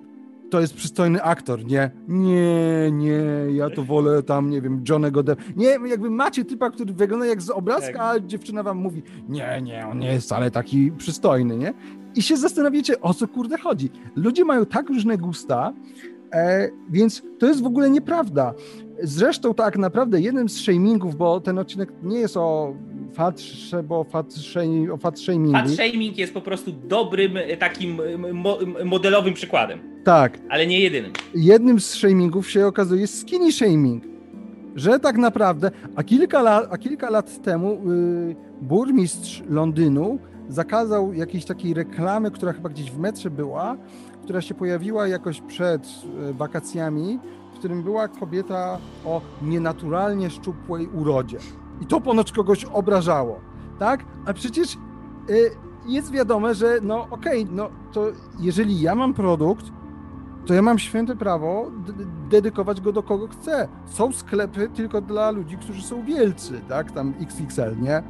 [0.52, 1.90] to jest przystojny aktor, nie?
[2.08, 5.42] Nie, nie, ja to wolę tam, nie wiem, Johnego Depp.
[5.56, 8.22] Nie, jakby macie typa, który wygląda jak z obrazka, tak.
[8.22, 11.74] a dziewczyna wam mówi, nie, nie, on nie jest wcale taki przystojny, nie?
[12.14, 13.90] I się zastanawiacie, o co kurde chodzi.
[14.16, 15.72] Ludzie mają tak różne gusta,
[16.32, 18.54] e, więc to jest w ogóle nieprawda.
[19.02, 22.74] Zresztą tak naprawdę jednym z shamingów, bo ten odcinek nie jest o
[23.14, 23.42] fat,
[23.84, 28.00] bo fat, shaming, fat shaming jest po prostu dobrym e, takim
[28.32, 29.92] mo modelowym przykładem.
[30.04, 30.38] Tak.
[30.48, 31.12] Ale nie jedynym.
[31.34, 34.04] Jednym z shamingów się okazuje skinny shaming.
[34.76, 37.80] Że tak naprawdę, a kilka lat, a kilka lat temu
[38.28, 43.76] yy, burmistrz Londynu zakazał jakiejś takiej reklamy, która chyba gdzieś w metrze była,
[44.22, 45.86] która się pojawiła jakoś przed
[46.30, 47.18] y, wakacjami,
[47.54, 51.38] w którym była kobieta o nienaturalnie szczupłej urodzie.
[51.82, 53.40] I to ponoć kogoś obrażało,
[53.78, 54.04] tak?
[54.26, 54.74] A przecież
[55.30, 55.50] y,
[55.86, 58.06] jest wiadome, że no okej, okay, no to
[58.40, 59.66] jeżeli ja mam produkt,
[60.46, 61.70] to ja mam święte prawo
[62.30, 63.68] dedykować go do kogo chcę.
[63.86, 66.90] Są sklepy tylko dla ludzi, którzy są wielcy, tak?
[66.90, 68.02] Tam XXL, nie?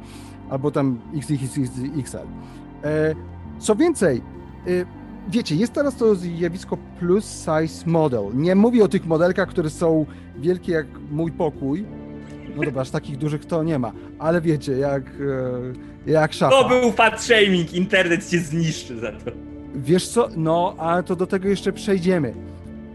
[0.49, 2.17] Albo tam XXXL.
[2.83, 3.15] E,
[3.59, 4.21] co więcej, e,
[5.27, 8.23] wiecie, jest teraz to zjawisko plus size model.
[8.33, 10.05] Nie mówię o tych modelkach, które są
[10.37, 11.85] wielkie jak mój pokój,
[12.55, 15.03] no dobra, aż takich dużych to nie ma, ale wiecie, jak,
[16.07, 16.63] e, jak szafa.
[16.63, 19.31] To był fat shaming, internet cię zniszczy za to.
[19.75, 22.33] Wiesz co, no, ale to do tego jeszcze przejdziemy.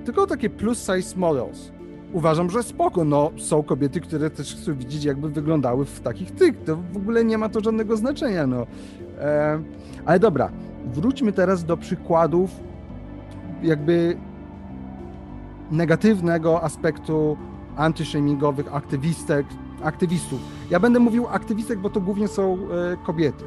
[0.05, 1.73] Tylko takie plus size models.
[2.13, 6.65] Uważam, że spoko, no, są kobiety, które też chcą widzieć, jakby wyglądały w takich tych,
[6.65, 8.67] to w ogóle nie ma to żadnego znaczenia, no.
[9.21, 9.63] E,
[10.07, 10.51] ale dobra,
[10.85, 12.51] wróćmy teraz do przykładów
[13.63, 14.17] jakby
[15.71, 17.37] negatywnego aspektu
[17.79, 19.47] antyshamingowych aktywistek,
[19.83, 20.41] aktywistów.
[20.71, 23.45] Ja będę mówił aktywistek, bo to głównie są e, kobiety.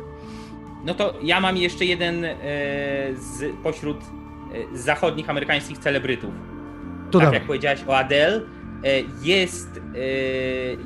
[0.85, 2.29] No to ja mam jeszcze jeden e,
[3.15, 6.31] z, pośród e, zachodnich amerykańskich celebrytów.
[7.11, 7.39] To tak dawaj.
[7.39, 8.41] jak powiedziałeś o Adele,
[9.21, 9.81] jest,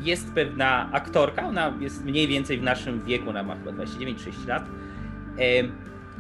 [0.04, 4.66] jest pewna aktorka, ona jest mniej więcej w naszym wieku, ona ma chyba 29-30 lat,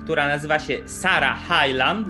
[0.03, 2.07] która nazywa się Sarah Highland.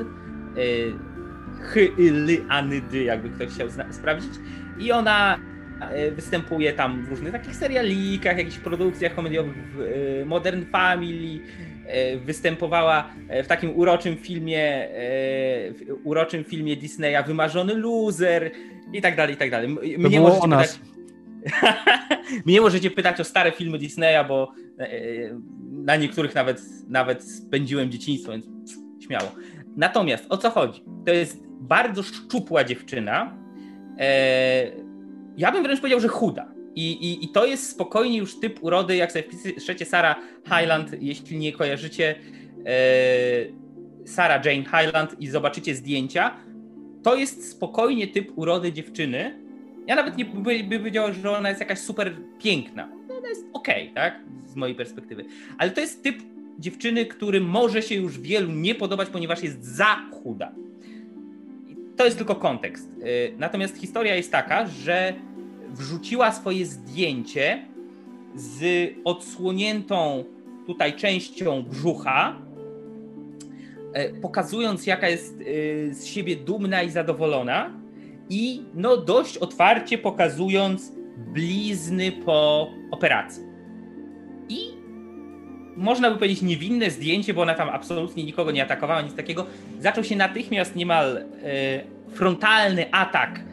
[1.62, 4.34] Hy-ly-anydy, jakby ktoś chciał sprawdzić.
[4.80, 5.40] I ona
[5.82, 9.56] e, występuje tam w różnych takich serialikach, jakichś produkcjach komediowych,
[10.22, 11.40] e, Modern Family,
[11.88, 13.10] e, występowała
[13.44, 14.88] w takim uroczym filmie,
[16.04, 18.52] uroczym filmie Disneya Wymarzony Loser
[18.94, 19.70] i tak dalej, i tak dalej.
[19.98, 20.80] Mnie możecie, pytać,
[22.46, 24.52] mnie możecie pytać o stare filmy Disneya, bo
[25.72, 28.46] na niektórych nawet, nawet spędziłem dzieciństwo, więc
[29.06, 29.32] śmiało.
[29.78, 30.84] Natomiast o co chodzi?
[31.06, 33.45] To jest bardzo szczupła dziewczyna,
[35.38, 36.56] ja bym wręcz powiedział, że chuda.
[36.76, 41.38] I, i, I to jest spokojnie już typ urody, jak sobie wpiszecie Sarah Highland, jeśli
[41.38, 42.16] nie kojarzycie
[42.66, 42.72] e,
[44.06, 46.38] Sarah Jane Highland i zobaczycie zdjęcia,
[47.04, 49.40] to jest spokojnie typ urody dziewczyny.
[49.88, 52.90] Ja nawet nie bym powiedział, że ona jest jakaś super piękna.
[53.18, 54.20] Ona jest okej, okay, tak?
[54.46, 55.26] Z mojej perspektywy.
[55.58, 56.16] Ale to jest typ
[56.60, 60.52] dziewczyny, którym może się już wielu nie podobać, ponieważ jest za chuda.
[61.98, 62.90] To jest tylko kontekst.
[62.90, 65.14] Y, natomiast historia jest taka, że
[65.70, 67.66] wrzuciła swoje zdjęcie
[68.36, 70.24] z odsłoniętą
[70.68, 72.36] tutaj częścią brzucha,
[73.94, 77.72] e, pokazując, jaka jest y, z siebie dumna i zadowolona,
[78.30, 83.44] i no dość otwarcie pokazując blizny po operacji.
[84.50, 84.75] I
[85.78, 89.46] można by powiedzieć niewinne zdjęcie, bo ona tam absolutnie nikogo nie atakowała, nic takiego.
[89.80, 91.24] Zaczął się natychmiast niemal e,
[92.14, 93.44] frontalny atak e,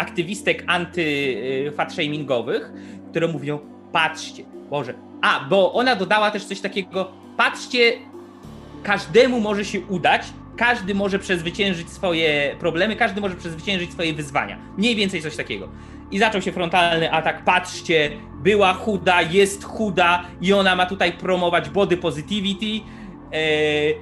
[0.00, 2.72] aktywistek anty-fatshamingowych,
[3.10, 3.58] które mówią,
[3.92, 4.94] patrzcie, Boże.
[5.22, 7.92] A, bo ona dodała też coś takiego, patrzcie,
[8.82, 10.22] każdemu może się udać,
[10.56, 14.58] każdy może przezwyciężyć swoje problemy, każdy może przezwyciężyć swoje wyzwania.
[14.78, 15.68] Mniej więcej coś takiego.
[16.12, 17.44] I zaczął się frontalny atak.
[17.44, 18.10] Patrzcie,
[18.42, 22.84] była chuda, jest chuda i ona ma tutaj promować body positivity.
[23.32, 23.92] E, e,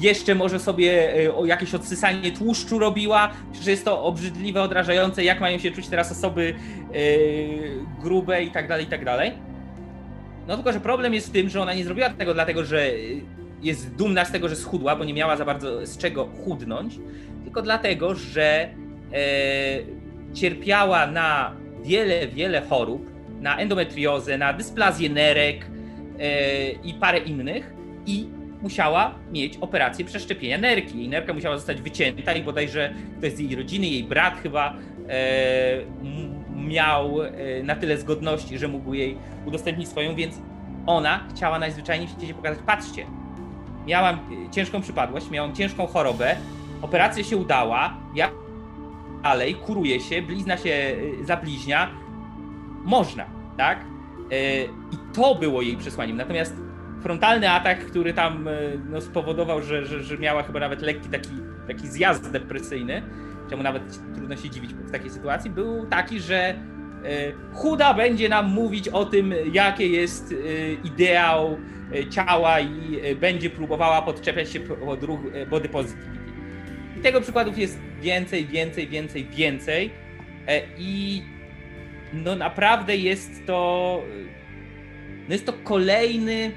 [0.00, 3.30] jeszcze może sobie e, jakieś odsysanie tłuszczu robiła,
[3.62, 6.54] że jest to obrzydliwe, odrażające, jak mają się czuć teraz osoby
[8.02, 9.32] grube i tak dalej, i tak dalej.
[10.48, 12.90] No tylko, że problem jest w tym, że ona nie zrobiła tego dlatego, że
[13.62, 16.98] jest dumna z tego, że schudła, bo nie miała za bardzo z czego chudnąć,
[17.44, 18.68] tylko dlatego, że
[20.36, 23.10] cierpiała na wiele, wiele chorób,
[23.40, 25.66] na endometriozę, na dysplazję nerek
[26.18, 27.74] e, i parę innych
[28.06, 28.28] i
[28.62, 30.98] musiała mieć operację przeszczepienia nerki.
[30.98, 34.74] Jej nerka musiała zostać wycięta i bodajże ktoś z jej rodziny, jej brat chyba
[35.08, 35.80] e,
[36.56, 37.30] miał e,
[37.62, 39.16] na tyle zgodności, że mógł jej
[39.46, 40.34] udostępnić swoją, więc
[40.86, 43.06] ona chciała najzwyczajniej w świecie pokazać, patrzcie,
[43.86, 44.18] miałam
[44.52, 46.36] ciężką przypadłość, miałam ciężką chorobę,
[46.82, 48.30] operacja się udała, ja
[49.26, 51.90] dalej kuruje się, blizna się e, zabliźnia,
[52.84, 53.24] można,
[53.56, 53.78] tak?
[53.80, 56.16] E, I to było jej przesłaniem.
[56.16, 56.54] Natomiast
[57.02, 58.48] frontalny atak, który tam
[58.90, 61.30] no, spowodował, że, że, że miała chyba nawet lekki taki,
[61.68, 63.02] taki zjazd depresyjny,
[63.50, 63.82] czemu nawet
[64.14, 66.54] trudno się dziwić w takiej sytuacji, był taki, że
[67.52, 70.34] chuda będzie nam mówić o tym, jakie jest
[70.84, 71.58] ideał
[72.10, 75.20] ciała i będzie próbowała podczepiać się pod ruch
[75.50, 76.25] body positivity.
[76.98, 79.90] I tego przykładów jest więcej, więcej, więcej, więcej.
[80.78, 81.22] I
[82.12, 84.02] no naprawdę jest to.
[85.28, 86.52] No jest to kolejny.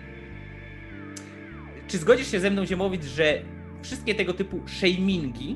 [1.88, 3.42] Czy zgodzisz się ze mną, Ziemowicz, że
[3.82, 5.56] wszystkie tego typu shamingi,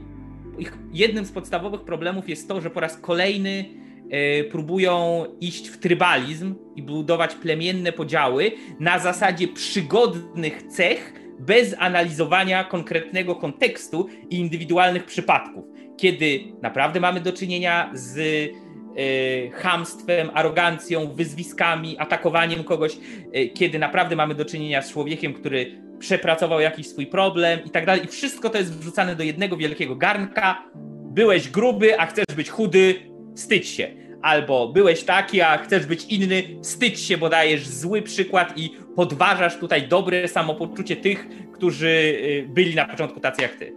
[0.59, 3.65] ich jednym z podstawowych problemów jest to, że po raz kolejny
[4.13, 12.63] E, próbują iść w trybalizm i budować plemienne podziały na zasadzie przygodnych cech, bez analizowania
[12.63, 15.65] konkretnego kontekstu i indywidualnych przypadków.
[15.97, 22.97] Kiedy naprawdę mamy do czynienia z e, hamstwem, arogancją, wyzwiskami, atakowaniem kogoś,
[23.33, 27.85] e, kiedy naprawdę mamy do czynienia z człowiekiem, który przepracował jakiś swój problem i tak
[27.85, 28.03] dalej.
[28.03, 30.63] I wszystko to jest wrzucane do jednego wielkiego garnka.
[31.13, 32.95] Byłeś gruby, a chcesz być chudy,
[33.35, 38.57] wstydź się albo byłeś taki, a chcesz być inny, wstydź się, bo dajesz zły przykład
[38.57, 43.73] i podważasz tutaj dobre samopoczucie tych, którzy y, byli na początku tacy jak ty.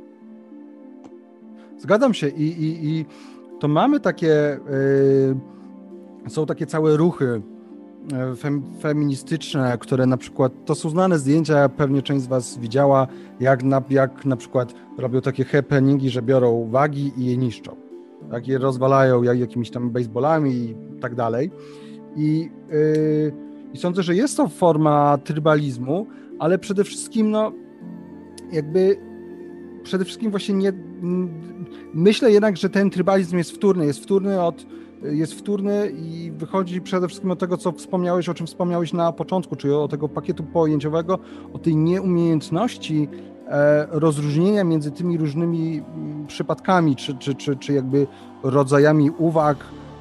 [1.79, 3.05] Zgadzam się i, i, i
[3.61, 4.59] to mamy takie,
[6.25, 7.43] yy, są takie całe ruchy
[8.33, 13.07] y, fem, feministyczne, które na przykład, to są znane zdjęcia, pewnie część z was widziała,
[13.41, 17.86] jak na, jak na przykład robią takie happeningi, że biorą wagi i je niszczą
[18.31, 21.51] tak, je rozwalają jak, jakimiś tam baseballami i tak dalej.
[22.17, 23.33] I, yy,
[23.73, 26.07] I sądzę, że jest to forma trybalizmu,
[26.39, 27.53] ale przede wszystkim, no,
[28.53, 28.97] jakby
[29.83, 30.73] przede wszystkim właśnie nie.
[31.95, 33.87] Myślę jednak, że ten trybalizm jest wtórny.
[33.87, 34.67] Jest wtórny od
[35.03, 39.57] jest wtórny i wychodzi przede wszystkim od tego, co wspomniałeś, o czym wspomniałeś na początku,
[39.57, 41.19] czyli o tego pakietu pojęciowego,
[41.53, 43.09] o tej nieumiejętności
[43.91, 48.07] rozróżnienia między tymi różnymi mm, przypadkami, czy, czy, czy, czy jakby
[48.43, 49.57] rodzajami uwag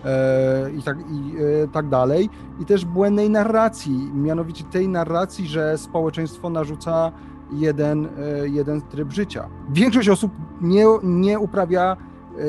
[0.05, 2.29] e, i tak, i e, tak dalej,
[2.61, 7.11] i też błędnej narracji, mianowicie tej narracji, że społeczeństwo narzuca
[7.53, 8.07] jeden,
[8.45, 9.49] jeden tryb życia.
[9.69, 10.31] Większość osób
[10.61, 11.97] nie, nie uprawia,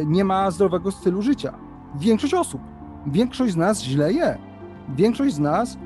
[0.06, 1.54] nie ma zdrowego stylu życia.
[1.94, 2.60] Większość osób.
[3.06, 4.38] Większość z nas źle je.
[4.96, 5.78] Większość z nas,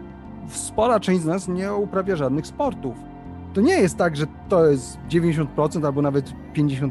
[0.48, 3.09] spora część z nas nie uprawia żadnych sportów
[3.53, 6.90] to nie jest tak, że to jest 90% albo nawet 55%.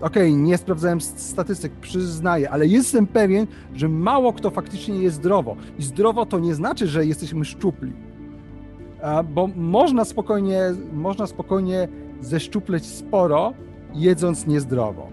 [0.00, 5.56] Okej, okay, nie sprawdzałem statystyk, przyznaję, ale jestem pewien, że mało kto faktycznie jest zdrowo.
[5.78, 7.92] I zdrowo to nie znaczy, że jesteśmy szczupli.
[9.34, 10.60] Bo można spokojnie,
[10.92, 11.88] można spokojnie
[12.20, 13.52] zeszczupleć sporo,
[13.94, 15.08] jedząc niezdrowo.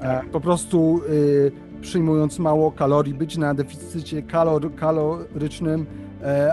[0.00, 0.30] Tak.
[0.30, 5.86] Po prostu y, przyjmując mało kalorii, być na deficycie kalor, kalorycznym,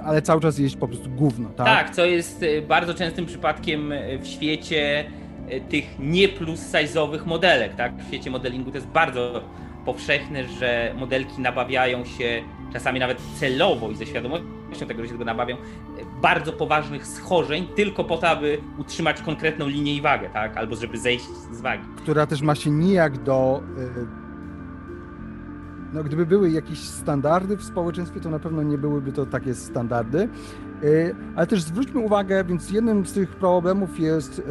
[0.05, 1.65] ale cały czas jeść po prostu gówno, tak?
[1.65, 5.05] Tak, co jest e, bardzo częstym przypadkiem e, w świecie
[5.69, 7.95] tych nie plus size'owych modelek, tak?
[7.95, 9.43] W świecie modelingu to jest bardzo
[9.85, 12.43] powszechne, że modelki nabawiają się
[12.73, 15.57] czasami nawet celowo i ze świadomością tego, że się tego nabawią,
[16.21, 20.57] bardzo poważnych schorzeń tylko po to, aby utrzymać konkretną linię i wagę, tak?
[20.57, 21.83] Albo żeby zejść z wagi.
[21.97, 23.63] Która też ma się nijak do...
[25.93, 30.29] No, gdyby były jakieś standardy w społeczeństwie, to na pewno nie byłyby to takie standardy.
[31.35, 34.41] Ale też zwróćmy uwagę, więc jednym z tych problemów jest,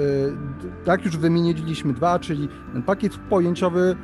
[0.84, 3.97] tak już wymieniliśmy dwa, czyli ten pakiet pojęciowy,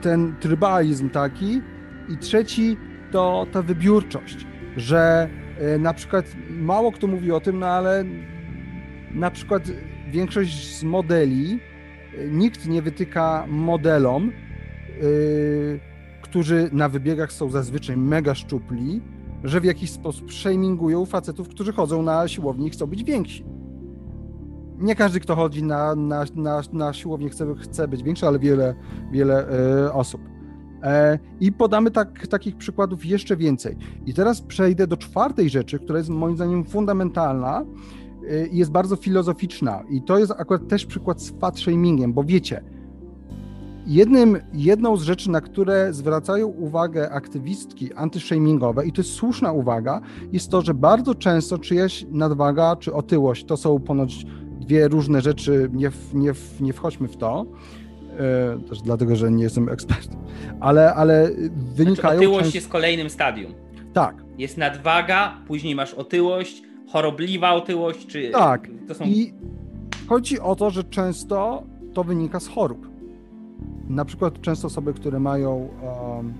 [0.00, 1.62] ten trybalizm taki
[2.08, 2.76] i trzeci
[3.12, 5.28] to ta wybiórczość, że
[5.58, 8.04] e, na przykład mało kto mówi o tym, no ale
[9.14, 9.62] na przykład
[10.10, 11.60] większość z modeli
[12.18, 14.32] e, nikt nie wytyka modelom,
[16.36, 19.02] którzy na wybiegach są zazwyczaj mega szczupli,
[19.44, 23.44] że w jakiś sposób shamingują facetów, którzy chodzą na siłowni i chcą być więksi.
[24.78, 28.74] Nie każdy, kto chodzi na, na, na, na siłownię, chce, chce być większy, ale wiele,
[29.12, 29.46] wiele
[29.82, 30.20] yy, osób.
[30.82, 33.76] E, I podamy tak, takich przykładów jeszcze więcej.
[34.06, 37.64] I teraz przejdę do czwartej rzeczy, która jest moim zdaniem fundamentalna
[38.28, 39.82] e, i jest bardzo filozoficzna.
[39.90, 42.75] I to jest akurat też przykład z fat shamingiem, bo wiecie,
[43.86, 50.00] jednym, jedną z rzeczy, na które zwracają uwagę aktywistki antyshamingowe, i to jest słuszna uwaga,
[50.32, 54.26] jest to, że bardzo często czyjaś nadwaga czy otyłość to są ponoć
[54.60, 57.46] dwie różne rzeczy, nie, nie, nie wchodźmy w to
[58.18, 60.16] E, też dlatego, że nie jestem ekspertem,
[60.60, 61.30] ale, ale
[61.74, 61.94] wynikają...
[61.94, 62.54] Znaczy, otyłość część...
[62.54, 63.54] jest kolejnym stadium.
[63.92, 64.16] Tak.
[64.38, 66.62] Jest nadwaga, później masz otyłość,
[66.92, 68.30] chorobliwa otyłość, czy...
[68.30, 69.04] Tak, są...
[69.04, 69.34] i
[70.06, 71.62] chodzi o to, że często
[71.94, 72.88] to wynika z chorób.
[73.88, 75.68] Na przykład często osoby, które mają...
[76.16, 76.34] Um...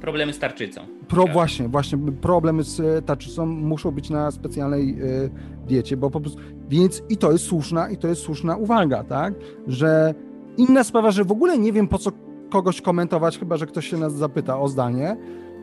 [0.00, 0.80] Problemy z tarczycą.
[1.08, 5.30] Pro, właśnie, właśnie, problemy z tarczycą muszą być na specjalnej y,
[5.66, 9.34] diecie, bo po prostu, więc i to jest słuszna, i to jest słuszna uwaga, tak,
[9.66, 10.14] że
[10.56, 12.10] Inna sprawa, że w ogóle nie wiem po co
[12.50, 15.16] kogoś komentować, chyba że ktoś się nas zapyta o zdanie,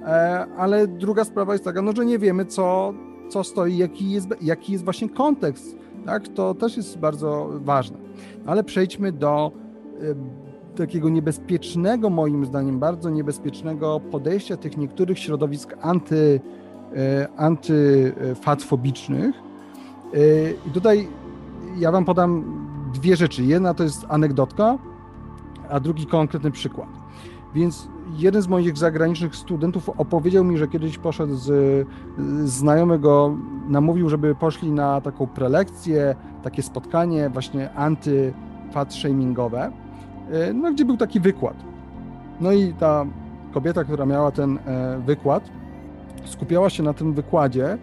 [0.03, 2.93] e, ale druga sprawa jest taka, no, że nie wiemy co,
[3.29, 6.27] co stoi, jaki jest, jaki jest właśnie kontekst, tak?
[6.27, 7.97] To też jest bardzo ważne.
[8.45, 9.51] Ale przejdźmy do
[10.01, 10.48] e,
[10.83, 16.41] takiego niebezpiecznego, moim zdaniem, bardzo niebezpiecznego podejścia tych niektórych środowisk anty,
[16.95, 19.35] e, antyfatfobicznych.
[20.67, 21.07] I tutaj
[21.77, 22.43] ja wam podam
[22.93, 23.43] dwie rzeczy.
[23.43, 24.77] Jedna to jest anegdotka,
[25.69, 26.89] a drugi konkretny przykład.
[27.55, 31.47] Więc jeden z moich zagranicznych studentów opowiedział mi, że kiedyś poszedł z,
[32.45, 33.35] z znajomego,
[33.67, 39.88] namówił, żeby poszli na taką prelekcję, takie spotkanie właśnie anty-fat shamingowe, e,
[40.53, 41.55] no, gdzie był taki wykład.
[42.41, 43.05] No i ta
[43.53, 45.49] kobieta, która miała ten e, wykład,
[46.25, 47.77] skupiała się na tym wykładzie, e,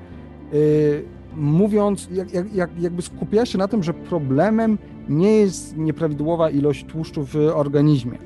[1.36, 4.78] mówiąc, jak, jak, jakby skupiała się na tym, że problemem
[5.09, 8.18] nie jest nieprawidłowa ilość tłuszczu w organizmie,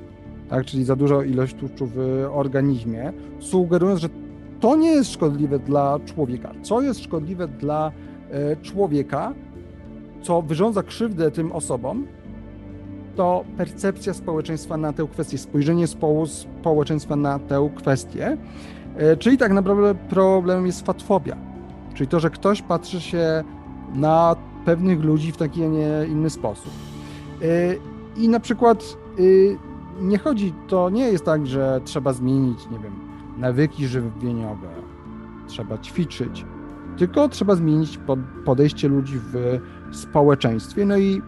[0.48, 0.64] tak?
[0.64, 4.08] czyli za duża ilość tłuszczu w organizmie, sugerując, że
[4.60, 6.52] to nie jest szkodliwe dla człowieka.
[6.62, 7.92] Co jest szkodliwe dla
[8.30, 9.34] e, człowieka,
[10.22, 12.06] co wyrządza krzywdę tym osobom,
[13.20, 18.36] to percepcja społeczeństwa na tę kwestię, spojrzenie spo, społeczeństwa na tę kwestię.
[18.96, 21.36] E, czyli tak naprawdę problemem jest fatfobia,
[21.94, 23.44] czyli to, że ktoś patrzy się
[23.94, 26.72] na pewnych ludzi w taki, a nie inny sposób.
[27.42, 27.78] Y,
[28.16, 29.58] I na przykład y,
[30.00, 32.92] nie chodzi, to nie jest tak, że trzeba zmienić, nie wiem,
[33.38, 34.68] nawyki żywieniowe,
[35.46, 36.44] trzeba ćwiczyć,
[36.96, 38.00] tylko trzeba zmienić
[38.44, 39.60] podejście ludzi w
[39.96, 40.84] społeczeństwie.
[40.84, 41.22] No i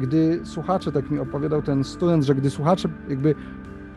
[0.00, 3.34] gdy słuchacze, tak mi opowiadał ten student, że gdy słuchacze jakby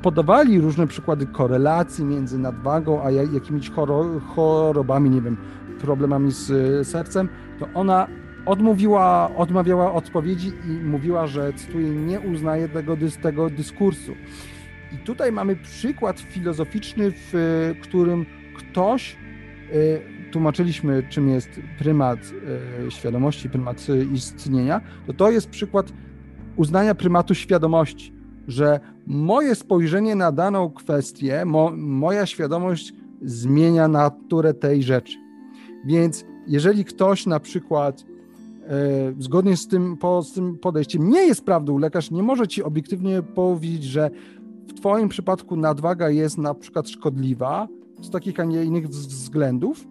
[0.01, 3.72] podawali różne przykłady korelacji między nadwagą a jakimiś
[4.36, 5.38] chorobami, nie wiem,
[5.82, 6.47] problemami z
[6.88, 7.30] sercem,
[7.60, 8.08] to ona
[8.45, 14.12] odmówiła, odmawiała odpowiedzi i mówiła, że, cytuję, nie uznaje tego, tego dyskursu.
[14.91, 17.34] I tutaj mamy przykład filozoficzny, w
[17.82, 18.26] którym
[18.58, 19.18] ktoś,
[19.72, 22.19] e, tłumaczyliśmy, czym jest prymat
[22.88, 25.93] e, świadomości, prymat istnienia, to to jest przykład
[26.55, 28.13] uznania prymatu świadomości,
[28.47, 35.17] że moje spojrzenie na daną kwestię, mo, moja świadomość zmienia naturę tej rzeczy.
[35.86, 38.05] Więc jeżeli ktoś na przykład
[38.67, 41.77] E, zgodnie z tym, po, z tym podejściem nie jest prawdą.
[41.77, 44.11] Lekarz nie może ci obiektywnie powiedzieć, że
[44.67, 47.67] w Twoim przypadku nadwaga jest na przykład szkodliwa
[48.01, 49.88] z takich, a nie innych względów.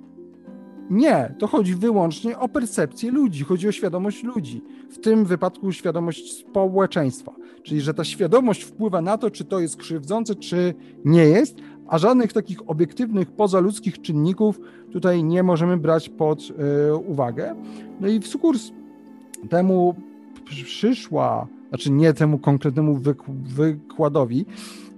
[0.90, 6.32] Nie, to chodzi wyłącznie o percepcję ludzi, chodzi o świadomość ludzi, w tym wypadku świadomość
[6.32, 7.32] społeczeństwa.
[7.62, 10.74] Czyli, że ta świadomość wpływa na to, czy to jest krzywdzące, czy
[11.04, 11.56] nie jest,
[11.88, 14.60] a żadnych takich obiektywnych, pozaludzkich czynników
[14.92, 17.54] tutaj nie możemy brać pod y, uwagę.
[18.00, 18.70] No i w sukurs
[19.48, 19.94] temu
[20.44, 23.00] przyszła, znaczy nie temu konkretnemu
[23.44, 24.46] wykładowi,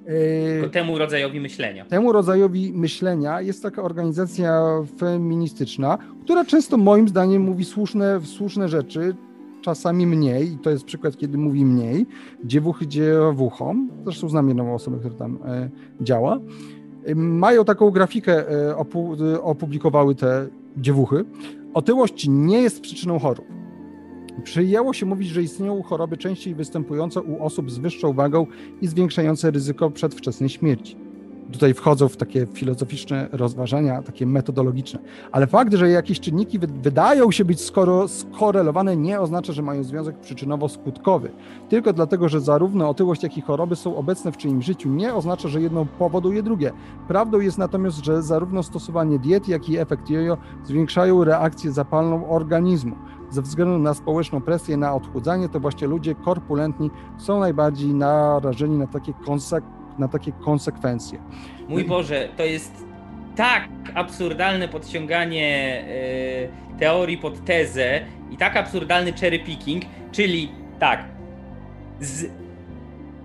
[0.06, 1.84] tylko temu rodzajowi myślenia.
[1.84, 4.62] Temu rodzajowi myślenia jest taka organizacja
[4.98, 9.14] feministyczna, która często moim zdaniem mówi słuszne, słuszne rzeczy,
[9.62, 12.06] czasami mniej, i to jest przykład, kiedy mówi mniej,
[12.44, 16.40] dziewuchy dziewuchom, zresztą znam jedną osobę, która tam e, działa,
[17.14, 20.46] mają taką grafikę, e, opu opublikowały te
[20.76, 21.24] dziewuchy.
[21.74, 23.63] Otyłość nie jest przyczyną chorób.
[24.42, 28.46] Przyjęło się mówić, że istnieją choroby częściej występujące u osób z wyższą wagą
[28.80, 31.03] i zwiększające ryzyko przedwczesnej śmierci
[31.54, 35.00] tutaj wchodzą w takie filozoficzne rozważania, takie metodologiczne.
[35.32, 40.16] Ale fakt, że jakieś czynniki wydają się być skoro skorelowane, nie oznacza, że mają związek
[40.20, 41.28] przyczynowo-skutkowy.
[41.68, 45.48] Tylko dlatego, że zarówno otyłość, jak i choroby są obecne w czyimś życiu, nie oznacza,
[45.48, 46.72] że jedno powoduje drugie.
[47.08, 52.96] Prawdą jest natomiast, że zarówno stosowanie diet, jak i efekt jojo zwiększają reakcję zapalną organizmu.
[53.30, 58.86] Ze względu na społeczną presję na odchudzanie, to właśnie ludzie korpulentni są najbardziej narażeni na
[58.86, 61.18] takie konsekwencje na takie konsekwencje.
[61.68, 62.84] Mój Boże, to jest
[63.36, 65.84] tak absurdalne podciąganie
[66.74, 69.82] e, teorii pod tezę i tak absurdalny cherry picking,
[70.12, 71.04] czyli tak,
[72.00, 72.30] z,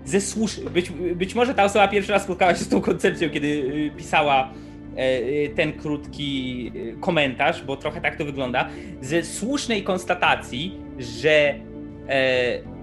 [0.04, 0.60] ze słusz...
[0.60, 4.50] być, być może ta osoba pierwszy raz spotkała się z tą koncepcją, kiedy e, pisała
[4.96, 8.68] e, ten krótki komentarz, bo trochę tak to wygląda,
[9.00, 11.54] ze słusznej konstatacji, że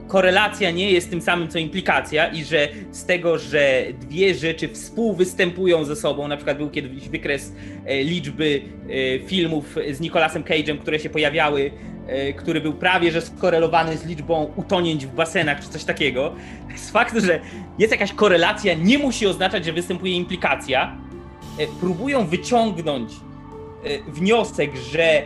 [0.08, 5.86] korelacja nie jest tym samym co implikacja i że z tego, że dwie rzeczy współwystępują
[5.86, 7.54] ze sobą, na przykład był kiedyś wykres
[7.86, 11.72] e, liczby e, filmów z Nicolasem Cage'em, które się pojawiały,
[12.08, 16.36] e, który był prawie że skorelowany z liczbą utonięć w basenach czy coś takiego.
[16.76, 17.40] Z faktu, że
[17.80, 20.98] jest jakaś korelacja, nie musi oznaczać, że występuje implikacja.
[21.80, 23.12] Próbują wyciągnąć
[24.08, 25.24] wniosek, że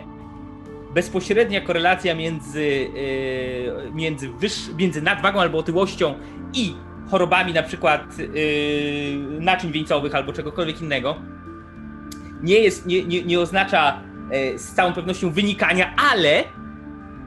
[0.94, 2.88] bezpośrednia korelacja między,
[3.88, 6.16] e, między, wyż, między nadwagą albo otyłością
[6.54, 6.76] i
[7.12, 11.16] chorobami na przykład e, naczyń wieńcowych albo czegokolwiek innego
[12.44, 16.44] nie, jest, nie, nie, nie oznacza e, z całą pewnością wynikania, ale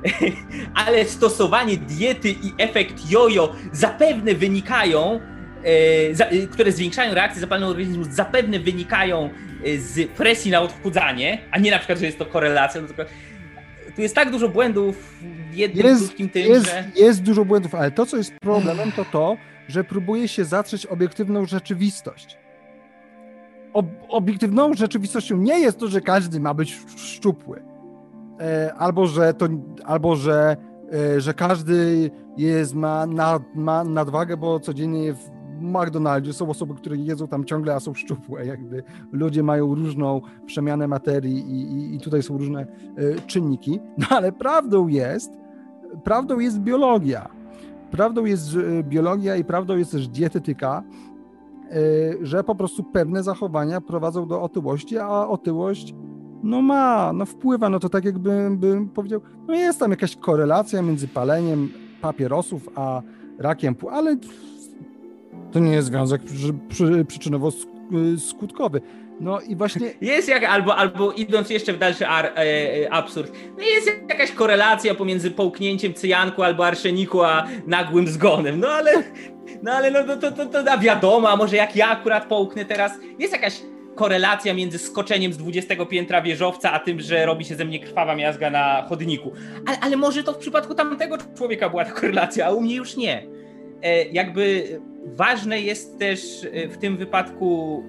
[0.86, 5.20] ale stosowanie diety i efekt jojo zapewne wynikają,
[6.52, 9.30] które zwiększają reakcję zapalną organizmu, zapewne wynikają
[9.78, 12.80] z presji na odchudzanie, a nie na przykład, że jest to korelacja,
[13.96, 15.14] tu jest tak dużo błędów
[15.50, 16.84] w jednym jest, krótkim tym, jest, że...
[16.96, 19.36] Jest dużo błędów, ale to, co jest problemem, to to,
[19.68, 22.38] że próbuje się zatrzeć obiektywną rzeczywistość.
[23.72, 27.62] Ob obiektywną rzeczywistością nie jest to, że każdy ma być szczupły.
[28.40, 29.48] E, albo, że to,
[29.84, 30.56] albo że,
[30.92, 35.30] e, że każdy jest, ma, nad, ma nadwagę, bo codziennie w
[35.64, 38.46] McDonaldzie są osoby, które jedzą tam ciągle, a są szczupłe.
[38.46, 42.66] Jakby ludzie mają różną przemianę materii i, i, i tutaj są różne
[42.98, 43.80] y, czynniki.
[43.98, 45.32] No ale prawdą jest,
[46.04, 47.28] prawdą jest biologia.
[47.90, 50.82] Prawdą jest y, biologia i prawdą jest też dietetyka,
[51.72, 55.94] y, że po prostu pewne zachowania prowadzą do otyłości, a otyłość
[56.44, 60.82] no ma, no wpływa, no to tak jakbym bym powiedział, no jest tam jakaś korelacja
[60.82, 61.68] między paleniem
[62.00, 63.02] papierosów a
[63.38, 64.16] rakiem, ale
[65.54, 66.22] to nie jest związek
[67.08, 68.80] przyczynowo-skutkowy.
[69.20, 69.90] No i właśnie.
[70.00, 74.32] Jest jak, albo, albo idąc jeszcze w dalszy ar, e, e, absurd, no jest jakaś
[74.32, 78.60] korelacja pomiędzy połknięciem cyjanku albo arszeniku, a nagłym zgonem.
[78.60, 78.92] No ale,
[79.62, 82.92] no ale no, to, to, to, to wiadomo, a może jak ja akurat połknę teraz,
[83.18, 83.60] jest jakaś
[83.94, 88.14] korelacja między skoczeniem z 20 piętra wieżowca, a tym, że robi się ze mnie krwawa
[88.14, 89.32] miazga na chodniku.
[89.66, 92.96] Ale, ale może to w przypadku tamtego człowieka była ta korelacja, a u mnie już
[92.96, 93.33] nie.
[93.84, 96.20] E, jakby ważne jest też
[96.52, 97.82] e, w tym wypadku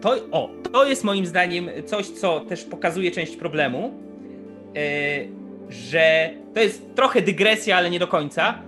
[0.00, 3.92] to, o, to jest moim zdaniem coś, co też pokazuje część problemu,
[4.76, 4.80] e,
[5.68, 8.58] że to jest trochę dygresja, ale nie do końca.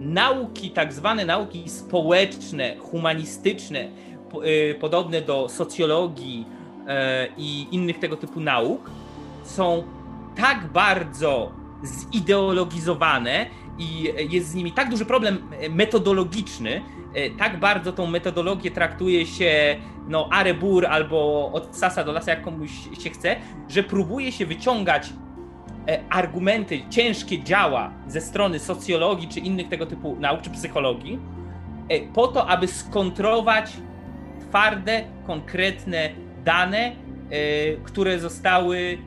[0.00, 3.88] Nauki, tak zwane nauki społeczne, humanistyczne,
[4.80, 6.46] podobne do socjologii
[7.36, 8.90] i innych tego typu nauk,
[9.44, 9.82] są
[10.36, 11.52] tak bardzo
[11.84, 13.46] zideologizowane
[13.78, 15.38] i jest z nimi tak duży problem
[15.70, 16.82] metodologiczny,
[17.14, 19.76] e, tak bardzo tą metodologię traktuje się
[20.08, 22.70] no arebur albo od sasa do lasa, jak komuś
[23.02, 23.36] się chce,
[23.68, 25.12] że próbuje się wyciągać
[25.88, 31.18] e, argumenty, ciężkie działa ze strony socjologii czy innych tego typu nauk, czy psychologii,
[31.88, 33.72] e, po to, aby skontrować
[34.48, 36.10] twarde, konkretne
[36.44, 36.92] dane,
[37.84, 38.98] które zostały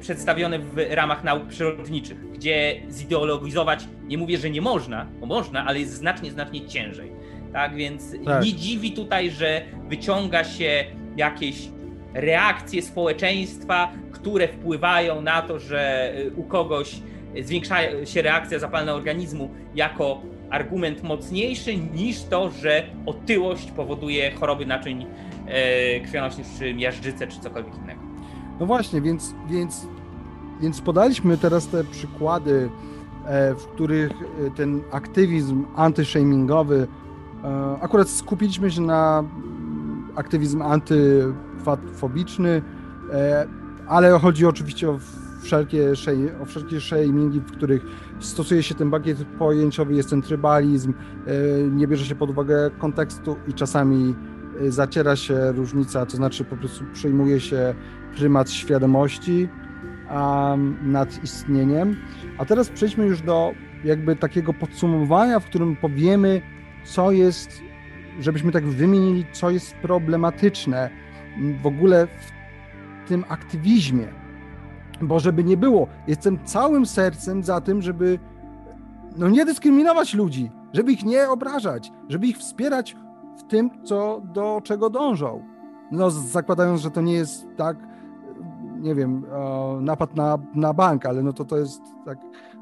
[0.00, 5.80] przedstawione w ramach nauk przyrodniczych, gdzie zideologizować, nie mówię, że nie można, bo można, ale
[5.80, 7.12] jest znacznie, znacznie ciężej.
[7.52, 8.44] Tak więc tak.
[8.44, 10.84] nie dziwi tutaj, że wyciąga się
[11.16, 11.56] jakieś
[12.14, 16.96] reakcje społeczeństwa, które wpływają na to, że u kogoś
[17.42, 25.06] zwiększa się reakcja zapalna organizmu jako argument mocniejszy niż to, że otyłość powoduje choroby naczyń
[25.46, 28.03] e, krwionośnych, czy miażdżycę, czy cokolwiek innego.
[28.60, 29.86] No właśnie, więc, więc,
[30.60, 32.70] więc podaliśmy teraz te przykłady,
[33.26, 36.86] e, w których e, ten aktywizm antyshamingowy,
[37.44, 39.24] e, akurat skupiliśmy się na
[40.16, 42.62] aktywizm antyfobiczny,
[43.88, 44.98] ale chodzi oczywiście o
[45.42, 45.92] wszelkie,
[46.42, 47.86] o wszelkie shamingi, w których
[48.20, 50.94] stosuje się ten bagiet pojęciowy, jest ten trybalizm,
[51.70, 54.14] nie bierze się pod uwagę kontekstu i czasami
[54.68, 57.74] zaciera się różnica, to znaczy po prostu przyjmuje się
[58.16, 59.48] prymat świadomości
[60.10, 61.96] um, nad istnieniem.
[62.38, 63.52] A teraz przejdźmy już do
[63.84, 66.40] jakby takiego podsumowania, w którym powiemy,
[66.84, 67.62] co jest,
[68.20, 70.90] żebyśmy tak wymienili, co jest problematyczne
[71.62, 74.24] w ogóle w tym aktywizmie
[75.02, 78.18] bo żeby nie było, jestem całym sercem za tym, żeby
[79.16, 82.96] no nie dyskryminować ludzi, żeby ich nie obrażać, żeby ich wspierać
[83.38, 85.42] w tym, co, do czego dążą.
[85.90, 87.76] No, zakładając, że to nie jest tak,
[88.84, 89.22] nie wiem,
[89.80, 92.18] napad na, na bank, ale no to to jest tak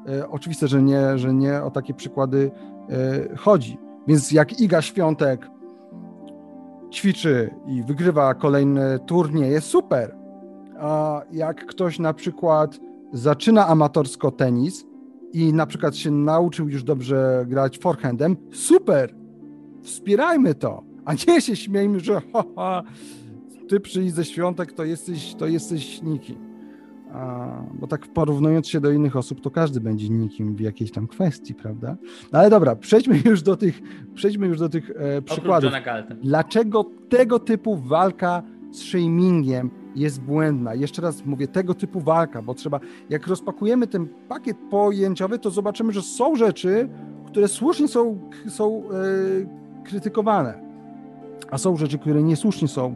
[0.07, 2.51] e, oczywiste, że nie, że nie o takie przykłady
[2.89, 3.77] e, chodzi.
[4.07, 5.49] Więc jak Iga Świątek
[6.91, 10.15] ćwiczy i wygrywa kolejny turniej, jest super.
[10.79, 12.79] A jak ktoś na przykład
[13.13, 14.85] zaczyna amatorsko tenis
[15.33, 19.15] i na przykład się nauczył już dobrze grać forehandem, super,
[19.81, 22.83] wspierajmy to, a nie się śmiejmy, że ha, ha,
[23.67, 26.53] ty przyjdź ze świątek, to jesteś, to jesteś nikim.
[27.13, 31.07] A, bo tak porównując się do innych osób, to każdy będzie nikim w jakiejś tam
[31.07, 31.97] kwestii, prawda?
[32.31, 33.81] No ale dobra, przejdźmy już do tych,
[34.13, 35.71] przejdźmy już do tych e, przykładów.
[36.23, 40.75] Dlaczego tego typu walka z shamingiem jest błędna.
[40.75, 45.93] Jeszcze raz mówię, tego typu walka, bo trzeba, jak rozpakujemy ten pakiet pojęciowy, to zobaczymy,
[45.93, 46.89] że są rzeczy,
[47.27, 50.59] które słusznie są, są e, krytykowane,
[51.51, 52.95] a są rzeczy, które niesłusznie są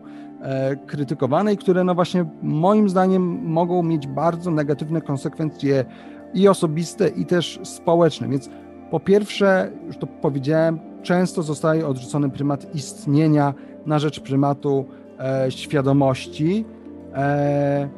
[0.86, 5.86] krytykowane i które, no właśnie, moim zdaniem mogą mieć bardzo negatywne konsekwencje
[6.34, 8.28] i osobiste, i też społeczne.
[8.28, 8.50] Więc
[8.92, 13.54] po pierwsze, już to powiedziałem, często zostaje odrzucony prymat istnienia
[13.86, 14.86] na rzecz prymatu
[15.20, 16.66] e, świadomości
[17.14, 17.90] e,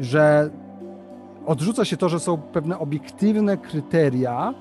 [0.00, 0.50] że
[1.46, 4.54] odrzuca się to, że są pewne obiektywne kryteria,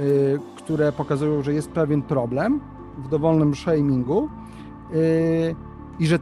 [0.00, 2.60] y, które pokazują, że jest pewien problem
[2.98, 4.28] w dowolnym shamingu
[4.94, 5.54] y,
[6.00, 6.18] i że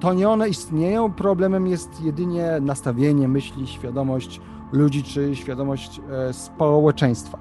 [0.00, 4.40] to nie one istnieją, problemem jest jedynie nastawienie myśli, świadomość
[4.72, 7.38] ludzi czy świadomość e, społeczeństwa.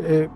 [0.00, 0.28] Y,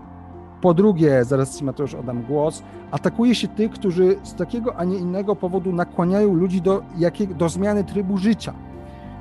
[0.61, 4.97] po drugie, zaraz Ci Mateusz oddam głos, atakuje się tych, którzy z takiego, a nie
[4.97, 8.53] innego powodu nakłaniają ludzi do, jakiej, do zmiany trybu życia.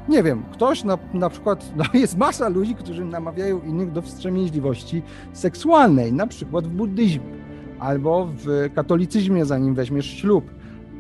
[0.08, 5.02] Nie wiem, ktoś na, na przykład, no jest masa ludzi, którzy namawiają innych do wstrzemięźliwości
[5.32, 7.44] seksualnej, na przykład w buddyzmie
[7.78, 10.44] albo w katolicyzmie, zanim weźmiesz ślub,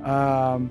[0.04, 0.68] um,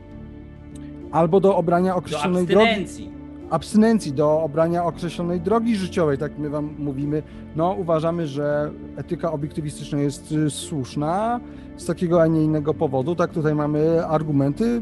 [1.12, 3.06] albo do obrania określonej do abstynencji.
[3.06, 3.24] drogi
[3.54, 7.24] abstynencji, do obrania określonej drogi życiowej, tak my wam mówimy,
[7.56, 11.40] no uważamy, że etyka obiektywistyczna jest y, słuszna
[11.78, 13.16] z takiego, a nie innego powodu.
[13.16, 14.82] Tak, tutaj mamy argumenty,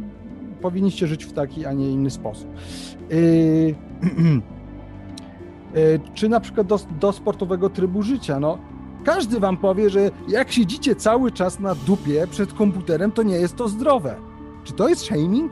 [0.61, 2.47] powinniście żyć w taki, a nie inny sposób.
[3.09, 3.75] Yy,
[5.73, 8.57] yy, czy na przykład do, do sportowego trybu życia, no
[9.03, 13.55] każdy wam powie, że jak siedzicie cały czas na dupie przed komputerem, to nie jest
[13.55, 14.30] to zdrowe.
[14.63, 15.51] Czy to jest shaming?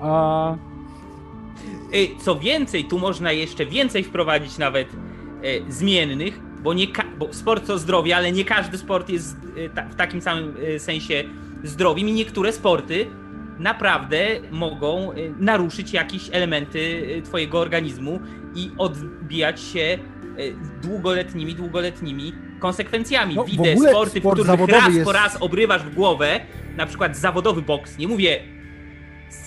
[0.00, 0.56] A
[2.20, 4.88] co więcej, tu można jeszcze więcej wprowadzić nawet
[5.44, 6.86] y, zmiennych, bo, nie
[7.18, 11.24] bo sport to zdrowie, ale nie każdy sport jest y, w takim samym sensie
[11.64, 13.06] zdrowiem i niektóre sporty
[13.58, 18.20] naprawdę mogą naruszyć jakieś elementy twojego organizmu
[18.54, 19.98] i odbijać się
[20.82, 23.34] długoletnimi, długoletnimi konsekwencjami.
[23.34, 25.04] No, Widzę sporty, sport w których raz jest...
[25.04, 26.40] po raz obrywasz w głowę,
[26.76, 28.40] na przykład zawodowy boks, nie mówię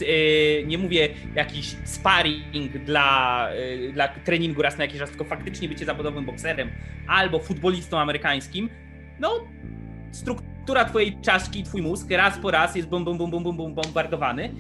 [0.02, 5.70] Y, nie mówię jakiś sparring dla, y, dla treningu raz na jakiś czas, tylko faktycznie
[5.70, 6.70] bycie zawodowym bokserem
[7.08, 8.70] albo futbolistą amerykańskim,
[9.20, 9.48] no
[10.12, 13.74] struktura twojej czaszki twój mózg raz po raz jest bum, bum, bum, bum, bum, bum
[13.74, 14.54] bombardowany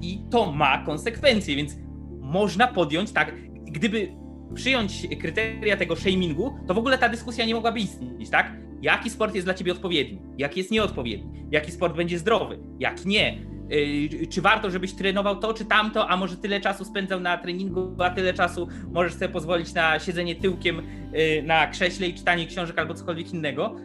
[0.00, 1.76] i to ma konsekwencje, więc
[2.20, 4.12] można podjąć tak, gdyby
[4.54, 8.52] przyjąć kryteria tego shamingu, to w ogóle ta dyskusja nie mogłaby istnieć, tak?
[8.82, 10.18] Jaki sport jest dla ciebie odpowiedni?
[10.38, 11.44] Jaki jest nieodpowiedni?
[11.50, 12.58] Jaki sport będzie zdrowy?
[12.78, 13.38] Jak nie?
[13.72, 17.96] Y, czy warto, żebyś trenował to czy tamto, a może tyle czasu spędzał na treningu,
[17.98, 22.78] a tyle czasu możesz sobie pozwolić na siedzenie tyłkiem y, na krześle i czytanie książek
[22.78, 23.76] albo cokolwiek innego.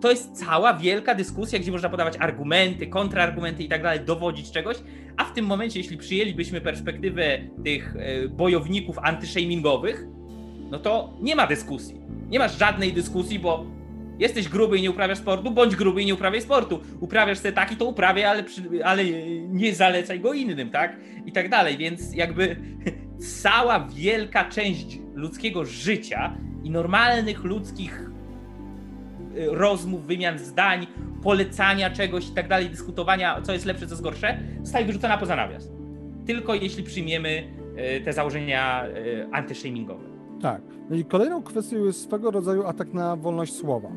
[0.00, 4.76] to jest cała wielka dyskusja, gdzie można podawać argumenty, kontrargumenty i tak dalej, dowodzić czegoś,
[5.16, 10.06] a w tym momencie, jeśli przyjęlibyśmy perspektywę tych e, bojowników antyshamingowych,
[10.70, 12.00] no to nie ma dyskusji.
[12.28, 13.79] Nie masz żadnej dyskusji, bo
[14.20, 16.80] jesteś gruby i nie uprawiasz sportu, bądź gruby i nie uprawiaj sportu.
[17.00, 18.44] Uprawiasz sobie taki, to uprawiaj, ale,
[18.84, 19.04] ale
[19.48, 20.96] nie zalecaj go innym, tak?
[21.26, 22.56] I tak dalej, więc jakby
[23.42, 28.10] cała wielka część ludzkiego życia i normalnych ludzkich
[29.36, 30.86] y, rozmów, wymian zdań,
[31.22, 35.36] polecania czegoś i tak dalej, dyskutowania, co jest lepsze, co jest gorsze, zostaje wyrzucona poza
[35.36, 35.68] nawias.
[36.26, 37.44] Tylko jeśli przyjmiemy
[37.98, 40.04] y, te założenia y, antyshamingowe.
[40.42, 40.62] Tak.
[40.90, 43.88] No i kolejną kwestią jest swego rodzaju atak na wolność słowa.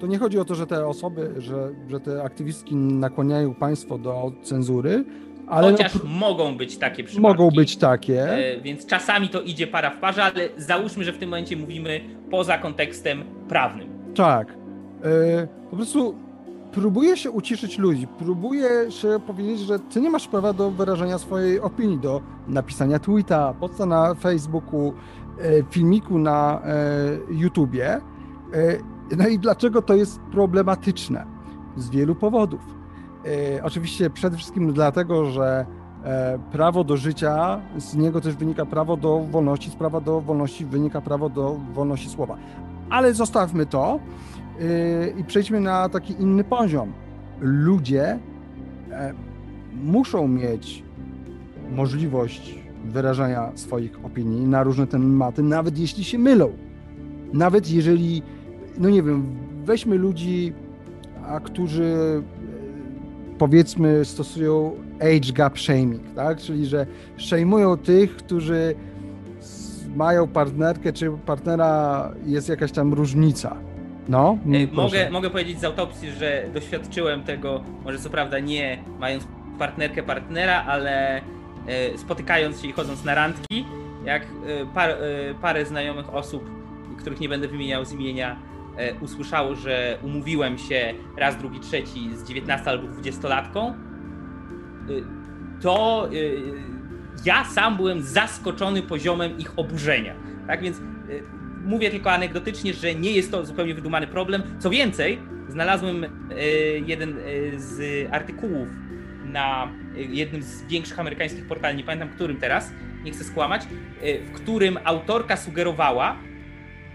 [0.00, 4.32] To nie chodzi o to, że te osoby, że, że te aktywistki nakłaniają państwo do
[4.42, 5.04] cenzury,
[5.48, 7.38] ale Chociaż no, mogą być takie przypadki.
[7.38, 8.32] Mogą być takie.
[8.32, 12.00] E, więc czasami to idzie para w parze, ale załóżmy, że w tym momencie mówimy
[12.30, 13.88] poza kontekstem prawnym.
[14.14, 14.48] Tak.
[15.04, 16.14] E, po prostu
[16.72, 21.60] próbuje się uciszyć ludzi, próbuje się powiedzieć, że ty nie masz prawa do wyrażenia swojej
[21.60, 24.92] opinii, do napisania tweeta, posta na Facebooku,
[25.40, 26.62] e, filmiku na
[27.30, 28.00] YouTubie.
[29.16, 31.24] No i dlaczego to jest problematyczne?
[31.76, 32.60] Z wielu powodów.
[33.56, 35.66] E, oczywiście przede wszystkim dlatego, że
[36.04, 40.64] e, prawo do życia, z niego też wynika prawo do wolności, z prawa do wolności
[40.64, 42.36] wynika prawo do wolności słowa.
[42.90, 44.00] Ale zostawmy to
[44.60, 46.92] e, i przejdźmy na taki inny poziom.
[47.40, 48.18] Ludzie
[49.82, 50.82] muszą mieć
[51.70, 56.52] możliwość wyrażania swoich opinii na różne tematy, nawet jeśli się mylą.
[57.32, 58.22] Nawet jeżeli,
[58.78, 60.52] no nie wiem, weźmy ludzi,
[61.26, 62.22] a którzy
[63.38, 66.38] powiedzmy stosują age gap shaming, tak?
[66.38, 68.74] Czyli że szejmują tych, którzy
[69.96, 73.56] mają partnerkę, czy partnera jest jakaś tam różnica.
[74.08, 74.38] No,
[74.72, 79.26] mogę, mogę powiedzieć z autopsji, że doświadczyłem tego, może co prawda nie mając
[79.58, 81.16] partnerkę partnera, ale
[81.66, 83.64] e, spotykając się i chodząc na randki,
[84.04, 84.26] jak e,
[84.74, 84.96] par, e,
[85.42, 86.50] parę znajomych osób,
[86.98, 88.47] których nie będę wymieniał z imienia, E,
[89.00, 93.74] usłyszało, że umówiłem się raz, drugi, trzeci z 19 albo 20-latką, e,
[95.60, 96.10] to e,
[97.24, 100.14] ja sam byłem zaskoczony poziomem ich oburzenia.
[100.46, 100.80] Tak więc
[101.64, 104.42] mówię tylko anegdotycznie, że nie jest to zupełnie wydumany problem.
[104.58, 105.18] Co więcej,
[105.48, 106.06] znalazłem
[106.86, 107.14] jeden
[107.56, 108.68] z artykułów
[109.24, 112.72] na jednym z większych amerykańskich portali, nie pamiętam którym teraz,
[113.04, 113.62] nie chcę skłamać,
[114.26, 116.16] w którym autorka sugerowała,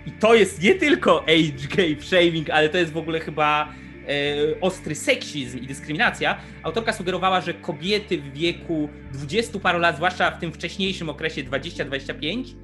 [0.05, 3.73] i to jest nie tylko age gap shaming, ale to jest w ogóle chyba
[4.07, 6.37] e, ostry seksizm i dyskryminacja.
[6.63, 12.55] Autorka sugerowała, że kobiety w wieku 20 paru lat, zwłaszcza w tym wcześniejszym okresie 20-25,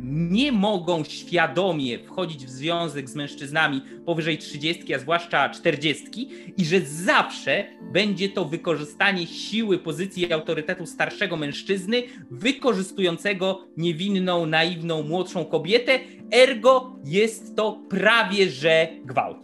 [0.00, 6.80] nie mogą świadomie wchodzić w związek z mężczyznami powyżej 30, a zwłaszcza 40, i że
[6.80, 15.98] zawsze będzie to wykorzystanie siły, pozycji i autorytetu starszego mężczyzny, wykorzystującego niewinną, naiwną, młodszą kobietę,
[16.32, 19.38] ergo jest to prawie że gwałt.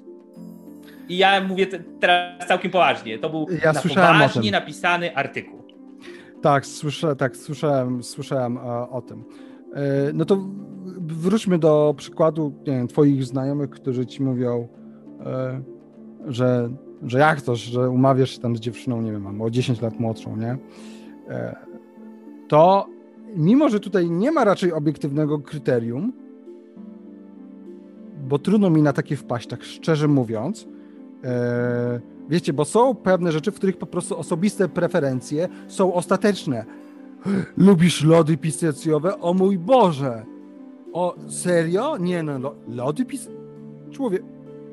[1.09, 1.67] I ja mówię
[2.01, 3.19] teraz całkiem poważnie.
[3.19, 5.65] To był ja na poważnie napisany artykuł.
[6.43, 9.25] Tak, słyszę, tak, słyszałem, słyszałem e, o tym.
[9.75, 10.39] E, no to
[11.01, 14.68] wróćmy do przykładu wiem, twoich znajomych, którzy ci mówią,
[15.20, 15.62] e,
[16.27, 16.70] że,
[17.03, 20.37] że jak to, że umawiasz się tam z dziewczyną, nie wiem, o 10 lat młodszą,
[20.37, 20.59] nie?
[21.29, 21.57] E,
[22.49, 22.87] to
[23.37, 26.12] mimo, że tutaj nie ma raczej obiektywnego kryterium,
[28.29, 30.68] bo trudno mi na takie wpaść, tak szczerze mówiąc,
[32.29, 36.64] wiecie, bo są pewne rzeczy, w których po prostu osobiste preferencje są ostateczne
[37.57, 39.20] Lubisz lody pistacjowe?
[39.20, 40.25] O mój Boże!
[40.93, 41.97] O, serio?
[41.97, 43.45] Nie no, lody pistacjowe?
[43.93, 44.22] Człowiek,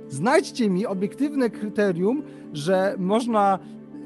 [0.08, 2.24] znajdźcie mi obiektywne kryterium,
[2.54, 3.60] że można